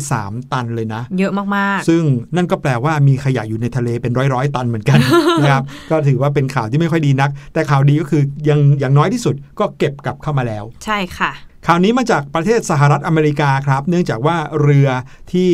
[0.00, 2.02] 103 ตันเลยนะ เยอะมากซึ่ง
[2.36, 4.98] นั่นก็แปลว่ามีขยะอยู่ในทะเลเป็นร้อยร้อยๆ ตันเหมือนกัน
[5.42, 11.30] นะครับก็ถือว่าเป็นข่าวที่ไม่ค่อยดีนัก แต่ข่าวดีก็คือยังอย่างน้อยที่สุดก็เก็บกลับเข้ามาแล้วๆใช่ค่ะ
[11.66, 14.88] ข่าวนี้มาจากประเทศสหรัฐอเมริกาครับ เนื่องจากว่าเรือ
[15.32, 15.50] ที่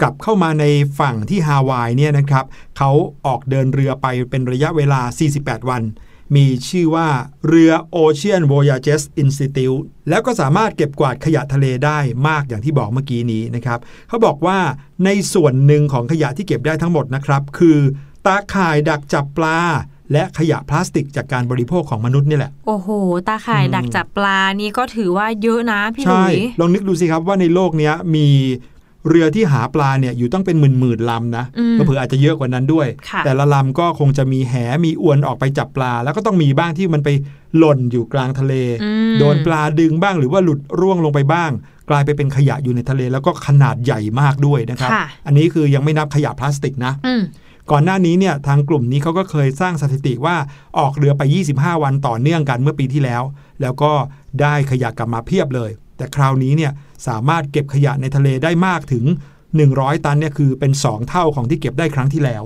[0.00, 0.64] กลับเข้ามาใน
[0.98, 2.44] ฝั่งที่ฮาวายเนี่ยนะครับ
[2.76, 2.90] เขา
[3.26, 5.00] ออกเดินเรือไปเป็นระยะเวลา
[5.36, 5.82] 48 วัน
[6.36, 7.08] มีชื่อว่า
[7.48, 14.58] เรือ Ocean Voyages Institute แล้วก็สามารถเก็บกวาดขยะทะเลได้มากอย่างที่บอกเมื่อกี้นี้นะครับเขาบอกว่า
[15.04, 17.78] ในส่วนหนึ่งของขยะที่เก็บได้ทั้งหมดนะครับคือ
[18.26, 19.58] ตาข่ายดักจับปลา
[20.12, 22.88] และขยะพลาสติกจากการบริโภคของมนุษย์นี่แหละ โอ้โห
[23.28, 28.28] ตาข่ายอืมดักจับปลานี่ก็ถือว่าเยอะนะพี่หลุใช่ยลองนึกดูสิครับว่าในโลกเนี้ยมี
[29.08, 37.08] เรือที่หาปลาเนี่ยอยู่ต้องเป็นหมื่นหมื่นๆลำนะอืมเผื่อๆอาจจะเยอะกว่านั้นด้วยค่ะแต่ละลำก็คงจะมีแหมีอวนออกไปจับปลา แล้วก็ต้องมีบ้างที่มันไป
[37.58, 41.50] หล่นอยู่กลางทะเลอืมโดนปลาดึงบ้างหรือว่าหลุดร่วงลงไปบ้าง
[41.90, 47.22] กลายไปเป็นขยะอยู่ในทะเลแล้วก็ขนาดใหญ่มากด้วยนะครับค่ะอันนี้คือยังไม่นับขยะพลาสติกนะอืม
[47.70, 50.36] ก่อนหน้านี้เนี่ยทางกลุ่มนี้เขาก็เคยสร้างสถิติว่า
[50.78, 51.22] ออกเรือไป
[51.54, 53.22] 25 วันต่อเนื่องกันเมื่อปีที่แล้ว
[53.62, 53.92] แล้วก็
[54.40, 56.72] ได้ขยะกลับมาเพียบเลย แต่คราวนี้เนี่ย
[57.06, 59.04] สามารถเก็บขยะในทะเลได้มากถึง
[59.54, 62.42] 100 ตันเนี่ยคือเป็น 2 เท่าของที่เก็บได้ครั้งที่แล้ว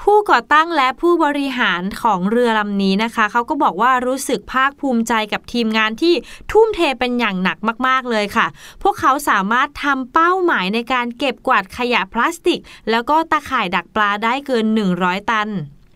[0.00, 6.14] ผู้ก่อตั้งและผู้บริหารของเรือลำนี้นะคะ เขาก็บอกว่ารู้สึกภาคภูมิใจกับทีมงานที่
[6.52, 8.46] ทุ่มเทเป็นอย่างหนักมาก ๆ เลยค่ะ
[8.82, 14.66] พวกเขาสามารถทำเป้าหมายในการเก็บกวาดขยะพลาสติก แล้วก็ตะข่ายดักปลาได้เกิน
[14.98, 15.48] 100 ตัน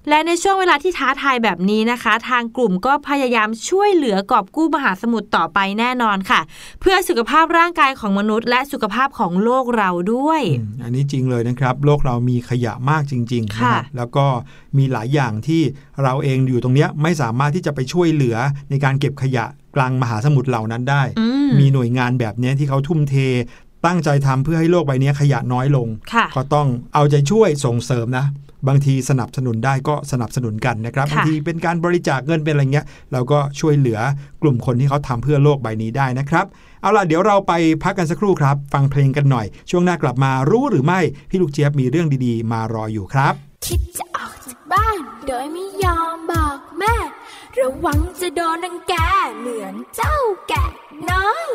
[0.08, 6.40] และในช่วงเวลาที่ท้าทายแบบนี้นะคะ ทางกลุ่มก็พยายามช่วยเหลือกอบกู้มหาสมุทรต่อไปแน่นอนค่ะ
[6.80, 14.26] เพื่อสุขภาพร่างกายของมนุษย์ และสุขภาพของโลกเราด้วยอืมอันนี้จริงเลยนะครับ โลกเรามีขยะมากจริงๆนะค่ะครับแล้วก็
[14.78, 15.62] มีหลายอย่างที่
[16.02, 18.36] เราเองอยู่ตรงเนี้ยไม่สามารถที่จะไปช่วยเหลือ
[18.70, 19.44] ในการเก็บขยะ
[19.76, 23.14] กลางมหาสมุทรเหล่านั้นได้อืมมีหน่วยงานแบบเนี้ยที่เขาทุ่มเท
[23.86, 28.26] ตั้งใจทำเพื่อให้โลกใบเนี้ยขยะน้อยลงค่ะก็ต้องเอาใจช่วยส่งเสริมนะ
[28.68, 33.98] บางทีสนับสนุนได้ก็สนับสนุนกันนะครับค่ะบางทีเป็นการบริจาคเงินเป็นอะไรเงี้ยเราก็ช่วยเหลือ
[34.42, 36.46] กลุ่มคนที่เขาทำเพื่อโลกใบนี้ได้นะครับ
[36.82, 43.34] เอาล่ะเดี๋ยวเราไปพักกันสักครู่ครับ ฟังเพลงกันหน่อย ช่วงหน้ากลับมารู้หรือไม่ พี่ลูกเจี๊ยบมีเรื่องดีๆ มารออยู่ครับ
[43.66, 46.96] คิดจะออกจากบ้าน โดยไม่ยอมบอกแม่
[47.58, 48.94] ระวังจะโดนรังแก
[49.38, 50.16] เหมือนเจ้า
[50.48, 50.64] แกะ
[51.10, 51.48] น้อย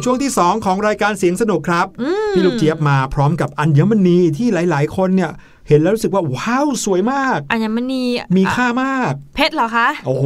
[0.00, 5.32] สู่ช่วงที่ 2 ของรายการเสียงสนุกครับอืมพี่ลูกเจี๊ยบมาพร้อมกับอัญมณีที่หลาย ๆ คนเนี่ย
[5.68, 8.04] เห็นแล้วรู้สึกว่าว้าวสวยมาก อัญมณี
[8.36, 10.24] มีค่ามาก เพชรเหรอคะ โอ้โห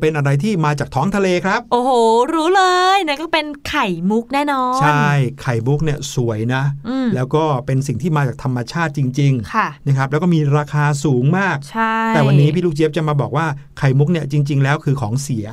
[0.00, 1.90] เป็นอะไรที่มาจากท้องทะเลครับ โอ้โห
[2.34, 2.64] รู้เล
[2.96, 5.08] ยนั่นก็เป็นไข่มุกแน่นอน ใช่
[5.42, 13.46] ไข่บุกเนี่ยสวยนะอืมแล้วก็เป็นสิ่งที่มาจากธรรมชาติจริงค่ะๆนะครับแล้วก็มีราคาสูงมากใช่แต่วันนี้พี่ลูกเจี๊ยบจะมาบอกว่า
[13.78, 15.46] ไข่มุกเนี่ยจริง ๆ แล้วคือของเสีย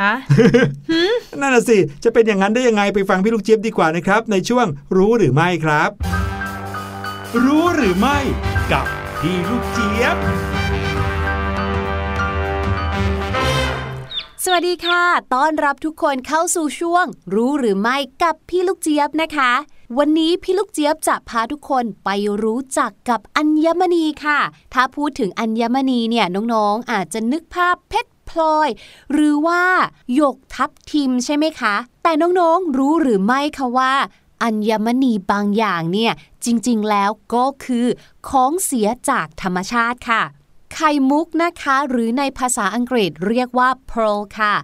[0.00, 0.12] ฮะ
[1.40, 5.90] นั่นน่ะสิ จะเป็นอย่างนั้นได้ยังไงไปฟังพี่ลูกเจี๊ยบดีกว่านะครับ ในช่วงรู้หรือไม่ครับ
[7.44, 8.18] รู้หรือไม่
[8.72, 8.86] กับ
[9.20, 10.16] พี่ลูกเจี๊ยบ
[14.44, 15.02] สวัสดีค่ะ
[15.34, 19.52] ต้อนรับทุกคนเข้าสู่ช่วง รู้หรือไม่กับพี่ลูกเจี๊ยบนะคะ
[19.98, 22.10] วันนี้พี่ลูกเจี๊ยบจะพาทุกคนไป
[22.42, 24.38] รู้จักกับอัญมณีค่ะ
[24.74, 28.68] ถ้าพูดถึงอัญมณีเนี่ยน้องๆ อาจจะนึกภาพเพชร พลอย
[29.12, 29.62] หรือว่า
[30.14, 33.94] หยกทับทิมใช่ไหมคะ แต่น้องๆรู้หรือไม่คะว่า
[34.42, 36.12] อัญมณีบางอย่างเนี่ย
[36.44, 37.86] จริงๆแล้วก็คือ
[38.28, 40.22] ของเสียจากธรรมชาติค่ะ
[40.74, 44.54] ไข่มุกนะคะ หรือในภาษาอังกฤษเรียกว่า pearl ค่ะ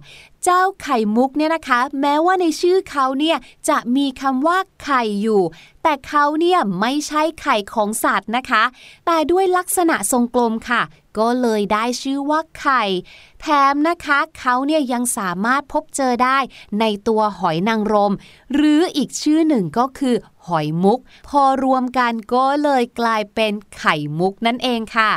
[0.43, 3.37] เจ้าไข่มุกเนี่ยนะคะ แม้ว่าในชื่อเขาเนี่ย
[3.69, 5.41] จะมีคำว่าไข่อยู่
[5.83, 8.63] แต่เขาเนี่ยไม่ใช่ไข่ของสัตว์นะคะ
[9.05, 10.81] แต่ด้วยลักษณะทรงกลมค่ะ
[11.19, 12.83] ก็เลยได้ชื่อว่าไข่
[13.41, 16.37] แถมนะคะเขาเนี่ยยังสามารถพบเจอได้
[16.79, 18.13] ในตัวหอยนางรม
[18.53, 20.15] หรืออีกชื่อหนึ่งก็คือ
[20.47, 20.99] หอยมุก
[21.29, 25.13] พอรวมกันก็เลยกลายเป็นไข่มุกนั่นเองค่ะ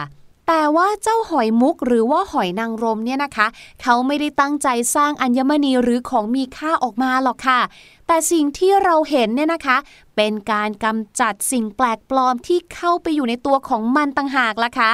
[0.49, 3.47] แต่ว่าเจ้าหอยมุกหรือว่าหอยนางรมเนี่ยนะคะ
[3.83, 7.61] เขาไม่ได้ตั้งใจสร้างอัญมณีหรือของมีค่าออกมาหรอกค่ะ
[8.07, 9.77] แต่สิ่งที่เราเห็นเนี่ยนะคะ
[10.17, 14.93] เป็นการกำจัดสิ่งแปลกปลอมที่เข้าไปอยู่ในตัวของมันต่างหากล่ะคะ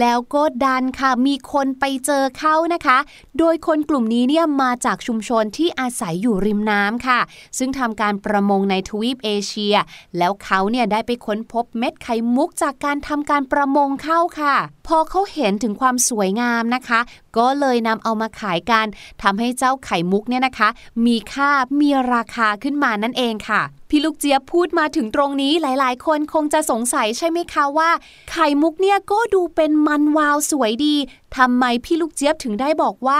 [0.00, 2.98] แล้วก็ดันค่ะมีคนไปเจอเขานะคะ
[3.38, 7.20] โดยคนกลุ่มนี้เนี่ยมาจากชุมชนที่อาศัยอยู่ริมน้ำค่ะ
[7.58, 9.76] ซึ่งทำการประมงในทวีปเอเชีย
[10.18, 14.54] แล้วเขาเนี่ยได้ไปค้นพบเม็ดไข่มุกจากการทำการประมงเข้าค่ะ
[14.86, 17.00] พอเขาเห็นถึงความสวยงามนะคะ
[17.38, 18.86] ก็เลยนำเอามาขายกัน
[19.22, 20.68] ทำให้เจ้าไข่มุกเนี่ยนะคะ
[21.06, 27.90] มีค่ามีราคาขึ้นมานั่นเองค่ะพี่ลูกเจี๊ยบพูดมาถึงตรงนี้หลาย ๆ คนคงจะสงสัยใช่ไหมคะว่า
[28.30, 30.96] ไข่มุกเนี่ยก็ดูเป็นมันวาวสวยดี
[31.36, 33.18] ทำไมพี่ลูกเจี๊ยบถึงได้บอกว่า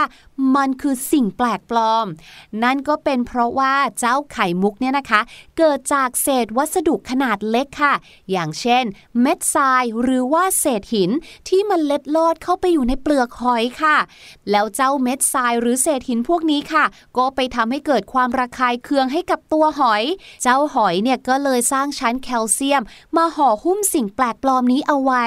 [0.55, 2.05] มันคือสิ่งแปลกปลอม
[2.63, 5.21] นั่นก็เป็นเพราะว่าเจ้าไข่มุกเนี่ยนะคะ
[5.57, 7.93] เกิดจากเศษวัสดุขนาดเล็กค่ะ
[8.31, 8.83] อย่างเช่น
[9.21, 11.11] เม็ดทรายหรือว่าเศษหิน
[11.49, 13.97] ที่มันเล็ดลอดเข้าไปอยู่ในเปลือกหอยค่ะ
[14.51, 16.85] แล้วเจ้าเม็ดทรายหรือเศษหินพวกนี้ค่ะ
[17.17, 20.03] ก็ไปทำให้เกิดความระคายเคืองให้กับตัวหอย
[20.43, 22.81] เจ้าหอยเนี่ยก็เลยสร้างชั้นแคลเซียม
[23.17, 25.25] มาห่อหุ้มสิ่งแปลกปลอมนี้เอาไว้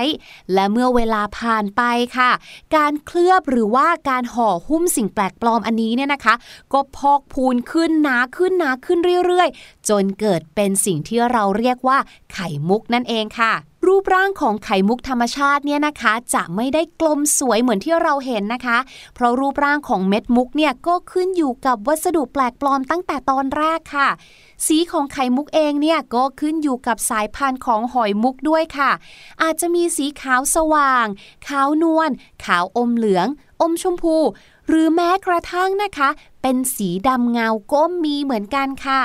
[0.53, 1.83] และเมื่อเวลาผ่านไป
[2.17, 2.31] ค่ะ
[2.77, 6.35] กการเคลือบหรือว่าการห่อหุ้มสิ่งแปลกปลอมอันนี้เนี่ยนะคะ
[6.73, 11.99] ก็พอกพูนขึ้นหนาขึ้นหนาขึ้นเรื่อยๆ จนเกิดเป็นสิ่งที่เราเรียกว่า
[12.33, 13.53] ไข่มุกนั่นเองค่ะ
[13.89, 18.79] รูปร่างของไข่มุกธรรมชาติเนี่ยนะคะ จะไม่ได้กลมสวยเหมือนที่เราเห็นนะคะ
[19.15, 24.09] เพราะรูปร่างของเม็ดมุกเนี่ยก็ขึ้นอยู่กับวัสดุแปลกปลอมตั้งแต่ตอนแรกค่ะ
[24.67, 28.91] สีของไข่มุกเองเนี่ยก็ขึ้นอยู่กับสายพันธุ์ของหอยมุกด้วยค่ะ
[29.43, 31.07] อาจจะมีสีขาวสว่าง
[31.49, 32.11] ขาวนวล
[32.45, 33.27] ขาวอมเหลือง
[33.61, 34.17] อมชมพู
[34.69, 36.09] หรือแม้กระทั่งนะคะ
[36.43, 39.03] เป็นสีดำเงาก็มีเหมือนกันค่ะ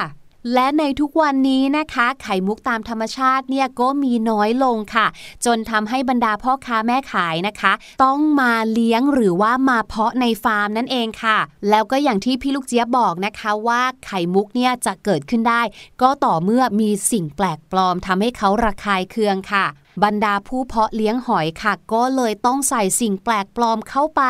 [0.53, 5.07] และในทุกวันนี้นะคะ ไข่มุกตามธรรมชาติเนี่ยก็มีน้อยลงค่ะ
[5.45, 7.73] จนทำให้บรรดาพ่อค้าแม่ขายนะคะ
[8.03, 11.37] ต้องมาเลี้ยงหรือว่ามาเพาะในฟาร์มนั่นเองค่ะ
[11.69, 15.61] แล้วก็อย่างที่พี่ลูกเจี๊ยบบอกนะคะว่าไข่มุกเนี่ยจะเกิดขึ้นได้
[16.01, 19.65] ก็ต่อเมื่อมีสิ่งแปลกปลอมทำให้เขาระคายเคืองค่ะ
[20.03, 24.21] บรรดาผู้เพาะเลี้ยงหอยค่ะ ก็เลยต้องใส่สิ่งแปลกปลอมเข้าไป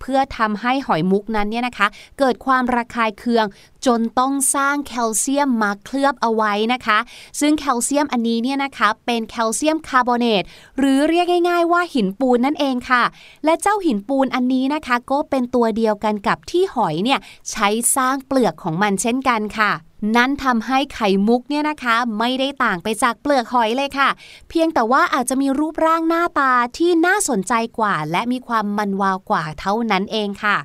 [0.00, 1.86] เพื่อทำให้หอยมุกนั้นเนี่ยนะคะ
[2.18, 3.46] เกิดความระคายเคือง
[3.86, 6.98] จนต้องสร้างแคลเซียมมาเคลือบเอาไว้นะคะ
[7.40, 10.42] ซึ่งแคลเซียมอันนี้เนี่ยนะคะเป็นแคลเซียมคาร์บอเนต
[10.78, 13.04] หรือเรียกง่าย ๆ ว่าหินปูนนั่นเองค่ะ
[13.44, 17.18] และเจ้าหินปูนอันนี้นะคะ ก็เป็นตัวเดียวกันกับที่หอยเนี่ย
[17.50, 19.72] ใช้สร้างเปลือกของมันเช่นกันค่ะ
[20.16, 24.08] นั่นทำให้ไข่มุกเนี่ยนะคะ ไม่ได้ต่างไปจากเปลือกหอยเลยค่ะ
[24.48, 30.56] เพียงแต่ว่าอาจจะมีรูปร่างหน้าตาที่น่าสนใจกว่า และมีความมันวาวกว่าเท่านั้นเองค่ะ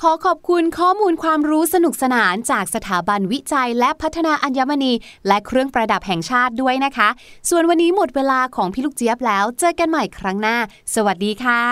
[0.00, 4.92] ขอขอบคุณข้อมูลความรู้สนุกสนานจากสถาบันวิจัยและพัฒนาอัญมณี
[5.26, 7.08] และเครื่องประดับแห่งชาติด้วยนะคะ
[7.50, 10.56] ส่วนวันนี้หมดเวลาของพี่ลูกเจี๊ยบแล้ว เจอกันใหม่ครั้งหน้า
[10.94, 11.62] สวัสดีค่ะ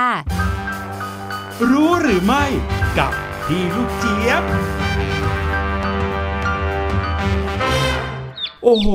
[1.71, 2.45] รู้หรือไม่
[2.99, 3.13] กับ
[3.47, 4.78] พี่ลูกเจี๊ยบ
[8.63, 8.89] โอ้โห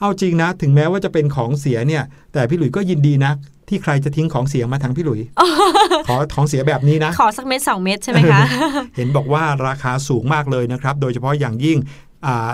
[0.00, 2.02] เอาจริงนะ ถึงแม้ว่าจะเป็นของเสียเนี่ย
[2.32, 3.32] แต่พี่หลุยก็ยินดีนะ
[3.68, 5.20] ที่ใครจะทิ้งของเสียมาทางพี่หลุย
[6.08, 8.40] ขอของเสียแบบนี้นะ ขอสักเม็ดสองเม็ดใช่ไหมคะ
[8.96, 11.78] เห็นบอกว่าราคาสูงมากเลยนะครับ โดยเฉพาะอย่างยิ่ง
[12.26, 12.50] อ่า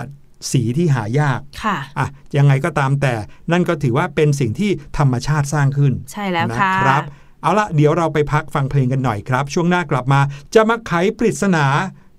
[0.51, 2.07] สีที่หายาก ค่ะอะ
[2.37, 3.13] ยังไงก็ตามแต่
[3.51, 7.03] นั่นก็ถือว่าเป็นสิ่งที่ธรรมชาติสร้างขึ้น ใช่แล้วนะค่ะครับ
[7.41, 10.19] เอาละเดี๋ยวเราไปพักฟังเพลงกันหน่อยครับ ช่วงหน้ากลับมา
[10.55, 11.65] จะมาไขปริศนา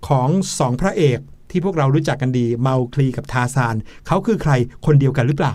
[0.09, 0.29] ของ
[0.59, 1.19] สองพระเอก
[1.55, 3.77] ที่พวกเรารู้จักกันดีเมาคลีกับทาซาน
[4.07, 4.53] เขาคือใคร
[4.87, 5.53] คนเดียวกันหรือเปล่า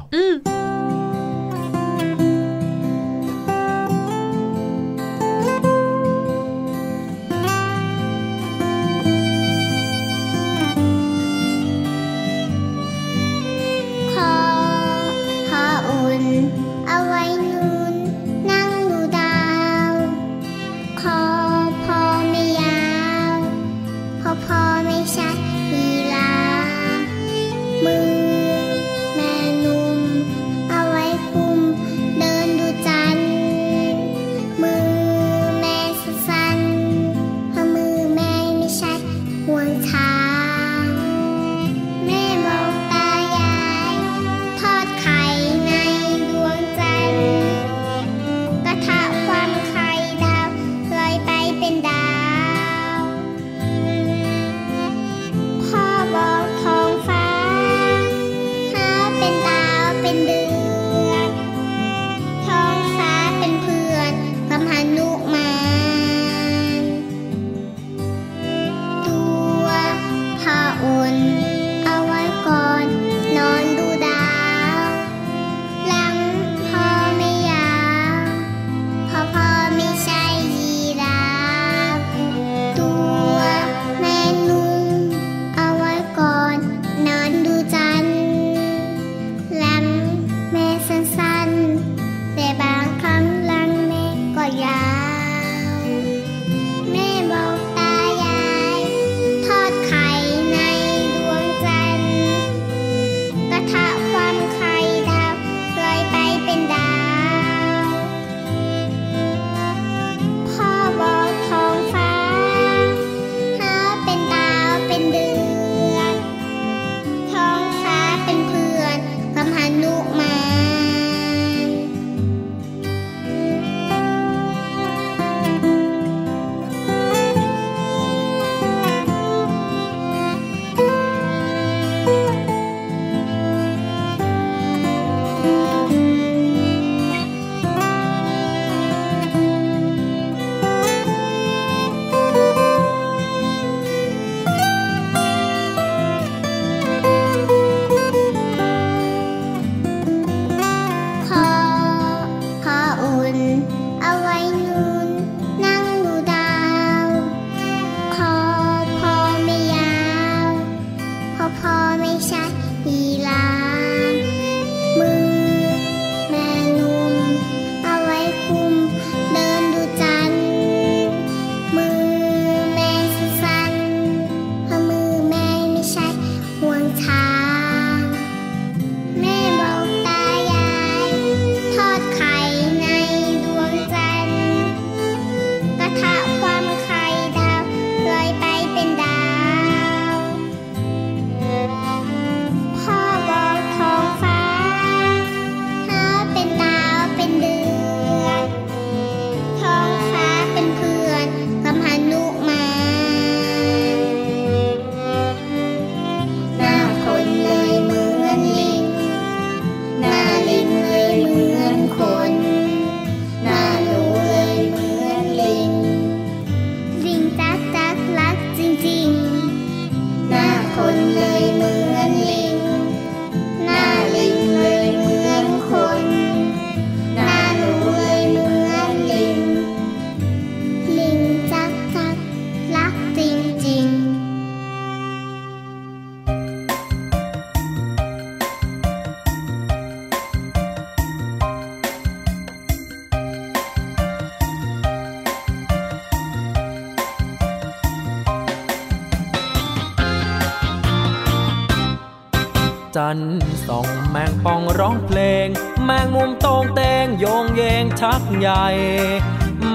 [253.09, 253.23] จัน
[253.67, 255.47] ส่องแมงป่องร้องเพลง
[255.83, 258.65] แมงมุมโตงเตงโยงเยงชักใหญ่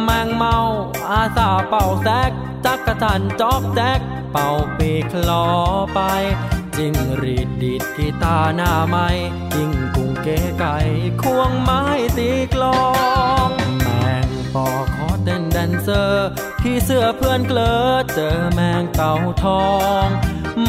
[0.03, 0.57] แมงเม่า
[1.11, 2.30] อาสาเป่าแซก
[2.64, 4.01] จักจั่นจอกแจ๊ก
[4.32, 5.47] เป่าปี่คลอ
[5.95, 6.01] ไป
[6.76, 9.09] จิ้งหรีดดีดกีตาร์หน้าไม้
[9.55, 10.76] ยิงกุ้งเก๋ไก่
[11.22, 11.82] ควงไม้
[12.18, 12.85] ตีกลอ
[13.49, 13.51] ง
[14.01, 17.74] แมงปอขอเต้น dancer ผีเสื้อเพื่อนเกลอ
[18.14, 19.12] เจอแมงเต่า
[19.43, 19.66] ทอ
[20.05, 20.07] ง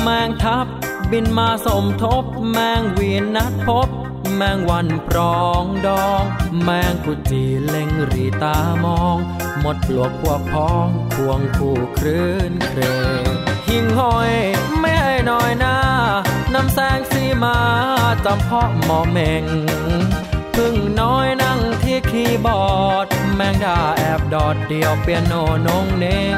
[0.01, 0.67] แมงทับ
[1.17, 3.89] บินมาสมทบ แมงวีนนัดพบ
[4.35, 6.23] แมงวันปรองดอง
[6.63, 9.17] แมงกุจีเล็งรีตามอง
[9.59, 12.81] หมดปลวกพวกพ้องควงคู่คลื่นเคร
[13.21, 13.23] ง
[13.67, 14.33] หิ่งห้อย
[14.79, 15.77] ไม่ให้น้อยหน้า
[16.53, 17.57] นำแสงสีมา
[18.25, 19.45] จำเพาะหมอเมง
[20.55, 22.61] พึ่งน้อยนั่งที่คีย์บอ
[22.91, 25.33] ร์ด แมงดาแอบดอดเดียวเปียโน
[25.67, 26.37] นงเน่ง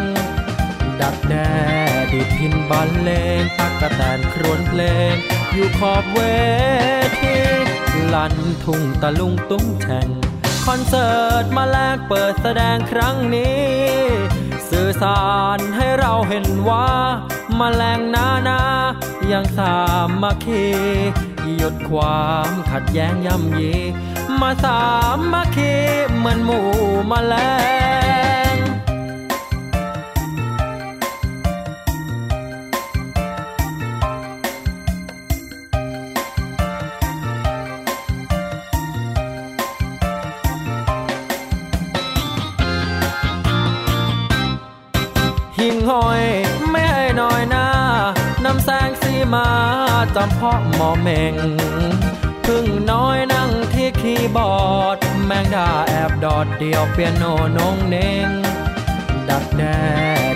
[1.02, 1.52] ดักแด้
[2.12, 4.82] ดิดพินบรรเลงตักกระแตนครวนเพล
[5.12, 5.14] ง
[5.54, 6.20] อยู่ขอบเว
[7.22, 7.36] ที
[8.14, 10.10] ลันทุ่งตะลุงตุ้งแช่ง
[10.66, 13.66] คอนเสิร์ตมาแลกเปิดแสดงครั้งนี้
[14.70, 15.24] สื่อสา
[15.58, 16.90] รให้เราเห็นว่า
[17.60, 18.62] มาแรงนานา
[19.32, 19.76] ยังสา
[20.22, 20.66] มัคคี
[21.58, 23.74] หยุดความขัดแย้งย่ำยี
[24.42, 24.80] มาสา
[25.34, 25.74] มัคคี
[26.16, 26.68] เหมือนหมู่
[27.12, 27.36] มาแล
[27.96, 27.97] ง
[46.06, 46.22] อย
[46.72, 47.68] ไม่ให้น้อยหน้า
[48.46, 49.50] นำแสงสีมา
[50.16, 51.36] จำเพาะหมอเมง
[52.46, 57.24] พึ่งน้อยนั่งที่คีย์บอร์ด แมงดาแอบดอดเดียวเปียโน
[57.58, 57.96] นงเน
[58.28, 58.30] ง
[59.30, 59.80] ดักแด้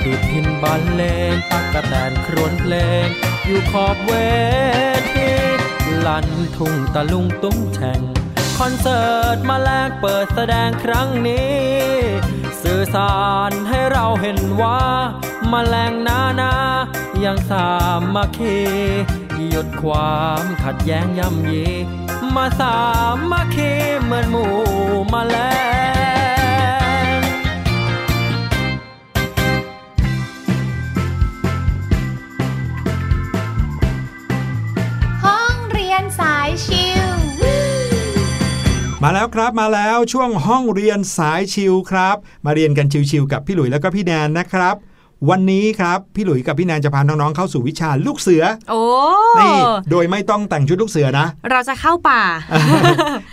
[0.05, 2.74] ดิดพินบรรเลงตักกะแตนครวนเพล
[3.05, 3.07] ง
[3.45, 4.12] อยู่ขอบเว
[5.14, 5.30] ที
[6.05, 8.01] ลันทุ่งตะลุงตุ้งแช่ง
[8.57, 11.55] คอนเสิร์ตมาแลกเปิดแสดงครั้งนี้
[12.64, 13.16] สื่อสา
[13.49, 14.80] รให้เราเห็นว่า
[15.51, 16.53] มาแรงนานา
[17.24, 17.68] ยังสา
[18.16, 18.57] มัคคี
[19.49, 21.66] หยุดความขัดแย้งย่ำยี
[22.36, 22.76] มาสา
[23.32, 24.53] มัคคีเหมือนหมู่
[25.09, 25.38] แมาแล
[25.99, 26.01] ง
[39.04, 44.76] มาแล้วครับมาแล้วช่วงห้องเรียนสายชิวครับ มาเรียนกันชิวๆกับพี่หลุยแล้วก็พี่แดนนะครับ
[45.30, 48.84] วันนี้ครับ พี่หลุยกับพี่แนนจะพาน้องๆเข้าสู่วิชาลูกเสือ โอ้
[49.41, 49.59] นี่
[49.91, 52.22] โดยไม่ต้องแต่งชุดลูกเสือนะ เราจะเข้าป่า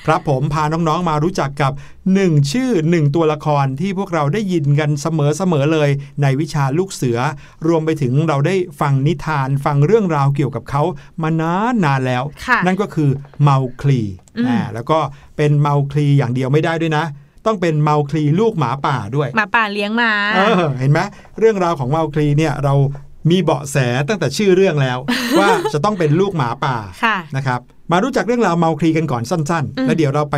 [0.06, 1.72] ครับผมพาน้องๆมารู้จักกับ
[2.12, 5.06] 1ชื่อ1ตัวละครที่พวกเราได้ยินกันเส
[5.52, 5.88] มอๆเลย
[6.22, 7.18] ในวิชาลูกเสือ
[7.66, 10.82] รวมไปถึงเราได้ฟังนิทานฟังเรื่องราวเกี่ยวกับเขา
[11.22, 13.10] มานานนานแล้วค่ะนั่นก็คือ
[13.42, 14.00] เมาคลี
[14.38, 14.98] อืมอ่าแล้วก็
[15.36, 17.04] เป็นเมาคลีอย่างเดียวไม่ได้ด้วยนะ
[17.46, 21.00] ต้องเป็นเมาคลีลูกหมาป่าด้วยหมาป่าเลี้ยงมาเออเห็นไหม
[21.38, 22.74] เรื่องราวของเมาคลีเนี่ยเรา
[23.30, 23.76] มีเบาะแส
[24.08, 24.98] ตั้งแต่ชื่อเรื่องแล้ว
[25.38, 27.60] ว่าจะต้องเป็นลูกหมาป่าค่ะนะครับ
[27.92, 30.36] มารู้จักเรื่องราวเมาคลีกันก่อนสั้นอืๆมแล้วเดี๋ยวเราไป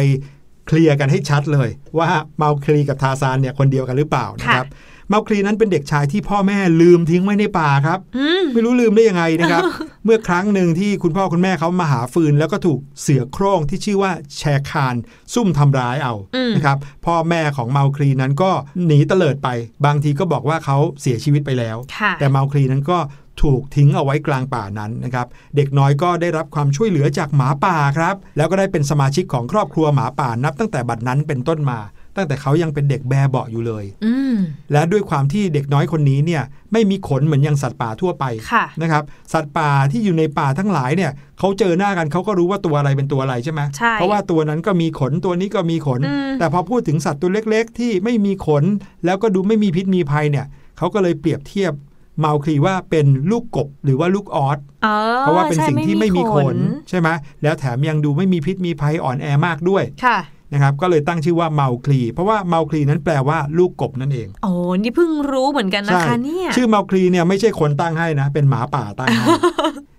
[0.67, 4.67] เคลียร์กันให้ชัดเลย ว่าเมาคลีกับทาซานเนี่ยคนเดียวกันหรือเปล่านะครับ
[5.11, 9.63] เมาคลีนั้นเป็นเด็กชายที่พ่อแม่ลืมทิ้งไว้ในป่าครับอืมไม่รู้ลืมได้ยังไงนะครับ
[10.05, 14.95] เมื่อครั้งหนึ่งที่คุณพ่อคุณแม่เขามาหาฟืน แล้วก็ถูกเสือโคร่งที่ชื่อว่าแชร์คาน
[15.35, 18.51] ซุ่มทำร้ายเอาอืมนะครับพ่อแม่ของเมาคลีนั้นก็
[18.87, 19.49] หนีเตลิดไป
[19.87, 22.99] บางทีก็บอกว่าเขาเสียชีวิตไปแล้วค่ะแต่เมาคลีนั้นก็
[23.43, 31.79] ถูกทิ้งเอาไว้กลางป่านั้นนะครับ เด็กน้อยก็ได้รับความช่วยเหลือจากหมาป่าครับ แล้วก็ได้เป็นสมาชิกของครอบครัวหมาป่านับตั้งแต่บัดนั้นเป็นต้นมา
[32.21, 34.37] ตั้งแต่เขายังเป็นเด็กแบเบาะอยู่เลยอืม
[34.73, 36.43] และด้วยความที่เด็กน้อยคนนี้เนี่ย
[36.73, 39.03] ไม่มีขนเหมือนอย่างสัตว์ป่าทั่วไปค่ะนะครับ
[39.33, 48.65] สัตว์ป่าที่อยู่ในป่าทั้งหลายเนี่ยเขาเจอหน้ากันเขาก็รู้ว่าตัวอะไรเป็นตัวอะไรใช่ไหมใช่เพราะว่าตัวนั้นก็มีขนตัวนี้ก็มีขนอืมแต่พอพูดถึงสัตว์ตัวเล็ก ๆ ที่ไม่มีขน
[49.05, 50.47] แล้วก็ดูไม่มีพิษมีภัยเนี่ย
[50.79, 51.73] เขาก็เลยเปรียบเทียบ
[52.21, 56.57] เมาคลีว่าเป็นลูกกบหรือว่าลูกออสอ๋อเพราะว่าเป็นใช่สิ่งที่ไม่มีขน
[56.89, 57.09] ใช่ไหม
[57.43, 60.19] แล้วแถมยังดูไม่มีพิษมีภัยอ่อนแอมากด้วยค่ะ
[60.53, 69.27] นะครับก็เลยตั้งชื่อว่าเมาคลี เพราะว่าเมาคลีนั้นแปลว่าลูกกบนั่นเองโอ้นี่เพิ่งรู้เหมือนกันนะคะเนี่ยชื่อเมาคลีเนี่ยไม่ใช่คนตั้งให้นะ เป็นหมาป่าตั้งให้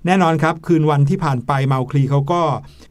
[0.05, 2.41] แน่นอนครับ คืนวันที่ผ่านไปเมาคลีเขาก็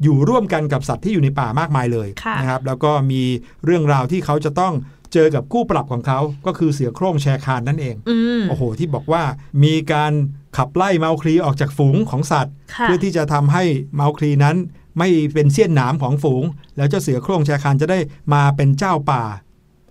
[0.02, 3.22] อยู่ร่วมกันกับสัตว์ที่อยู่ในป่ามากมายเลยค่ะนะครับแล้วก็มี
[3.64, 4.74] เรื่องราวที่เขาจะต้อง
[5.12, 9.22] เจอกับคู่ปรับของเขาก็คือเสือโคร่งแชร์คานนั่นเองอืมโอ้โห ที่บอกว่า
[9.64, 10.12] มีการ
[10.56, 14.56] ขับไล่เมาคลีออกจากฝูงของสัตว์ค่ะเพื่อที่จะทำให้เมาคลีนั้น
[14.98, 16.44] ไม่เป็นเสี้ยนหนามของฝูง
[16.76, 17.98] แล้วเจ้าเสือโคร่งแชร์คานจะได้
[18.34, 19.22] มาเป็นเจ้าป่า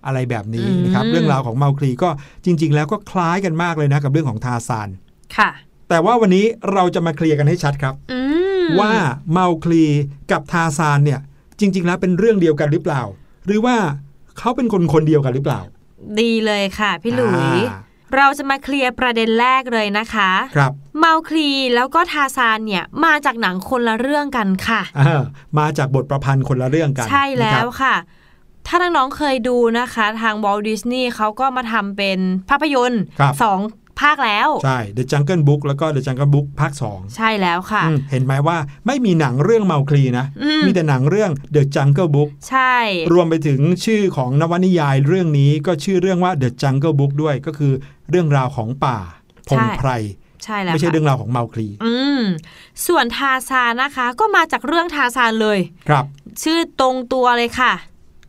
[0.06, 2.08] อะไรแบบนี้นะครับอืมเรื่องราวของเมาคลีก็
[2.44, 4.88] จริง ๆ แล้วก็คล้ายกันมากเลยนะกับเรื่องของทาซาน
[5.36, 5.50] ค่ะ
[5.88, 8.20] แต่ว่าวันนี้เราจะมาเคลียร์กันให้ชัดครับอื
[8.62, 8.92] มว่า
[9.32, 9.84] เมาคลี
[10.32, 11.20] กับทาซานเนี่ย
[11.60, 13.02] จริง ๆ แล้วเป็นเรื่องเดียวกันหรือเปล่า
[13.46, 13.76] หรือว่า
[14.38, 15.60] เขาเป็นคนคนเดียวกันหรือเปล่า
[16.20, 17.80] ดีเลยค่ะ พี่หลุยอ่า
[18.16, 25.22] เราจะมาเคลียร์ประเด็นแรกเลยนะคะ ครับเมาคลีแล้วก็ทาซานเนี่ยมาจากหนังคนละเรื่องกันค่ะอ่า
[25.58, 27.94] มาจากบทประพันธ์คนละเรื่องกัน ใช่แล้นะควรับค่ะ
[28.66, 32.18] ถ้าน้องๆเคยดูนะคะ ทางวอลดิสนีย์เขาก็มาทำเป็น
[32.50, 33.58] ภาพยนตร์ครับสอง
[34.00, 42.28] ภาคแล้ว ใช่ The Jungle Book แล้วก็ The Jungle Book ภาค 2 ใช่แล้วค่ะอืมเห็นไหมว่าไม่มีหนังเรื่องเมาคลีนะอืมมีแต่หนังเรื่อง The Jungle Book
[42.48, 42.74] ใช่
[43.12, 47.72] รวมไปถึงชื่อของนวนิยายเรื่องนี้ก็ชื่อเรื่องว่า The Jungle Book ด้วยก็คือ
[48.10, 48.98] เรื่องราวของป่า
[49.48, 49.90] พงไพร
[50.44, 52.22] ใช่แล้วไม่ใช่ค่ะเรื่องราวของเมาคลี อืม
[52.86, 56.04] ส่วนทาซานนะคะ ก็มาจากเรื่องทาซานเลย ครับ
[56.42, 57.72] ชื่อตรงตัวเลยค่ะ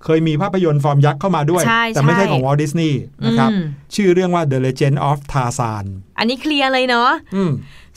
[0.05, 2.93] เคยมีภาพยนตร์ฟอร์มยักษ์เข้ามาด้วยใช่แต่ไม่ใช่ใช่ของ Walt Disney
[3.25, 3.63] นะครับอืม
[3.95, 5.85] ชื่อเรื่องว่า The Legend of Tarzan
[6.17, 7.51] อันนี้เคลียร์เลยเนาะอืม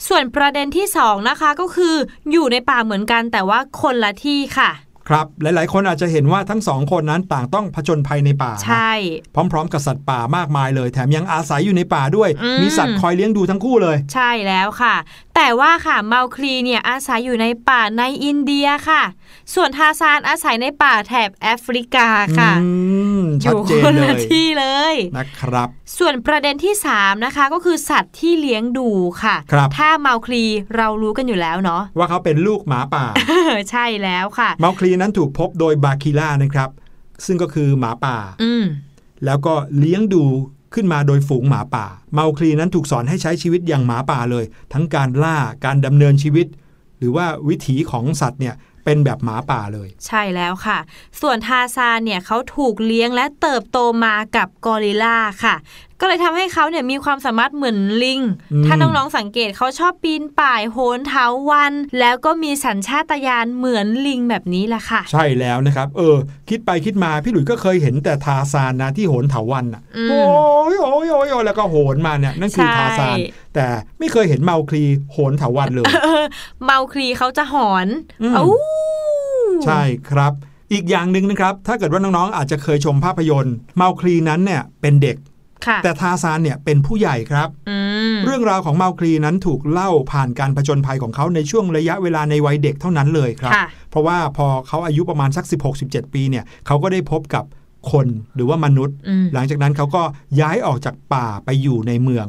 [0.07, 1.95] ส่วนประเด็นที่สองนะคะก็คือ
[2.31, 4.71] อยู่ในป่าเหมือนกันแต่ว่าคนละที่ค่ะ
[5.09, 8.91] ครับหลาย ๆ คนอาจจะเห็นว่าทั้งสองคนนั้นต่างต้องผจญภัยในป่านะใช่
[9.51, 14.95] พร้อม ๆ กับสัตว์ป่ามากมายเลย แถมยังอาศัยอยู่ในป่าด้วยอืมมีสัตว์คอยเลี้ยงดูทั้งคู่เลย ใช่แล้วค่ะ
[15.35, 19.03] แต่ว่าค่ะเมาคลีเนี่ยอาศัยอยู่ในป่าในอินเดียค่ะ
[19.53, 22.07] ส่วนทาซานอาศัยในป่าแถบแอฟริกา
[22.39, 22.69] ค่ะอื
[23.19, 25.67] มอชัดยู่เจนคนเลละยที่เลยนะครับ
[25.97, 28.89] ส่วนประเด็นที่ 3 นะคะ ก็คือสัตว์ที่เลี้ยงดู
[29.23, 30.43] ค่ะครับถ้าเมาคลี
[30.75, 33.05] เรารู้กันอยู่แล้วเนาะว่าเขาเป็นลูกหมาป่า
[33.71, 36.69] ใช่แล้วค่ะ เมาคลีนั้นถูกพบโดยบาคิล่านะครับ
[37.25, 38.65] ซึ่งก็คือหมาป่าอืม
[39.25, 40.23] แล้วก็เลี้ยงดู
[40.75, 46.47] ขึ้นมาโดยฝูงหมาป่า เมาคลีนั้นถูกสอนให้ใช้ชีวิตอย่างหมาป่าเลย ทั้งการล่าการดำเนินชีวิต
[46.97, 48.55] หรือว่าวิถีของสัตว์เนี่ย
[48.85, 50.79] เป็นแบบหมาป่าเลย ใช่แล้วค่ะ
[51.21, 55.55] ส่วนทาซานเนี่ยเขาถูกเลี้ยงและเติบโตมากับกอริลลาค่ะ
[56.01, 58.21] ก็เลยทำให้เขาเนี่ยมีความสามารถเหมือนลิง
[58.53, 66.15] อืมถ้าน้องๆสังเกตเขาชอบปีนป่ายโหนเถาวัน แล้วก็มีสัญชาตญาณเหมือนลิงแบบนี้แหละค่ะ ใช่แล้วนะครับ เออ
[66.49, 70.21] คิดไปคิดมาพี่หลุยส์ก็เคยเห็นแต่ทาซานนะที่โหนเถาวันอะอืมโอ้
[70.73, 73.17] ยโอ้ยโอ้ยโอ้ยแล้วก็โหนมาเนี่ยนั่นคือใช่ทาซาน
[73.55, 73.65] แต่
[73.99, 76.25] ไม่เคยเห็นเมาคลีโหนเถาวันเลยเออ
[76.65, 77.87] เมาคลีเขาจะหอน
[78.21, 78.47] อืมอ้าว
[79.65, 80.33] ใช่ครับ
[80.73, 85.34] อีกอย่างหนึ่งนะครับ ถ้าเกิดว่าน้องๆอาจจะเคยชมภาพยนตร์ เมาคลีนั้นเนี่ยเป็นเด็กค่ะ
[85.83, 87.77] แต่ทาซานเนี่ยเป็นผู้ใหญ่ครับอื
[88.15, 95.45] มเรื่องราวของเมาคลีนั้นถูกเล่าผ่านการผจญภัยของเขาในช่วงระยะเวลาในวัยเด็กเท่านั้นเลยครับค่ะเพราะว่าพอเขาอายุประมาณสัก
[95.79, 97.43] 16-17 ปีเนี่ยเขาก็ได้พบกับ
[97.91, 100.03] คนหรือว่ามนุษย์อืมหลังจากนั้นเขาก็
[100.41, 102.27] ย้ายออกจากป่าไปอยู่ในเมือง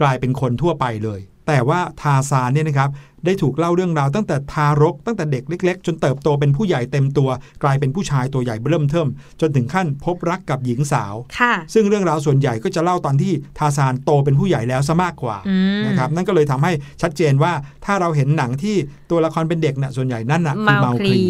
[0.00, 2.90] กลายเป็นคนทั่วไปเลย แต่ว่าทาซานเนี่ยนะครับ
[3.24, 7.30] ได้ถูกเล่าเรื่องราวตั้งแต่ทารกตั้งแต่เด็กเล็ก ๆ จนเติบโตเป็นผู้ใหญ่เต็มตัว
[7.62, 9.08] กลายเป็นผู้ชายตัวใหญ่เริ่มเทิม
[9.40, 16.72] จนถึงขั้นพบรักกับหญิงสาวค่ะซึ่งเรื่องราวส่วนใหญ่ก็จะเล่าตอนที่ทาซานโตเป็นผู้ใหญ่แล้วซะมากกว่าอืมนะครับนั่นก็เลยทำให้
[17.02, 17.52] ชัดเจนว่า
[17.84, 18.76] ถ้าเราเห็นหนังที่
[19.10, 21.28] ตัวละครเป็นเด็กน่ะส่วนใหญ่นั่นน่ะคือเมาเมาคคลีลี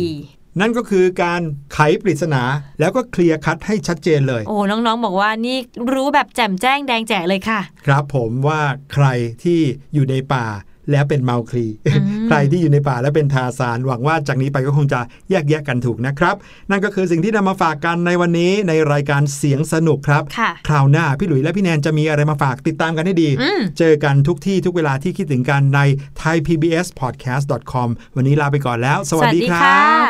[0.61, 1.41] นั่นก็คือการ
[1.75, 2.43] ไขปริศนา
[2.81, 5.59] แล้วก็เคลียร์คัดให้ชัดเจนเลย โอ้น้องๆ บอกว่านี่
[5.93, 8.61] รู้แบบแจ่มแจ้งแดงแจ๋เลยค่ะ ครับผมว่า
[8.93, 9.07] ใคร
[9.43, 9.61] ที่
[9.95, 10.47] อยู่ในป่า
[10.91, 16.35] แล้วเป็นเมาคลีอืมใครที่อยู่ในป่าแล้วเป็นทาซานหวังว่าจากนี้ไปก็คงจะแยกแยะกันถูกนะครับ
[16.71, 25.81] นั่นก็คือสิ่งที่นำมาฝากกันในวันนี้ในรายการเสียงสนุกครับค่ะคราวหน้าพี่หลุยและพี่แนนจะมีอะไรมาฝากติดตามกันให้ดีอืมเจอกันทุกที่ทุกเวลาที่คิดถึงกันใน
[26.23, 30.05] thaipbspodcast.com วันนี้ลาไปก่อนแล้ว สวัสดีครับ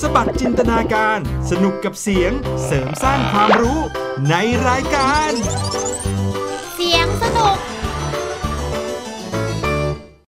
[0.00, 1.18] สบัดจินตนาการ
[1.50, 2.32] สนุกกับเสียง
[2.64, 3.78] เสริมสร้างความรู้
[4.28, 4.34] ใน
[4.68, 5.30] รายการ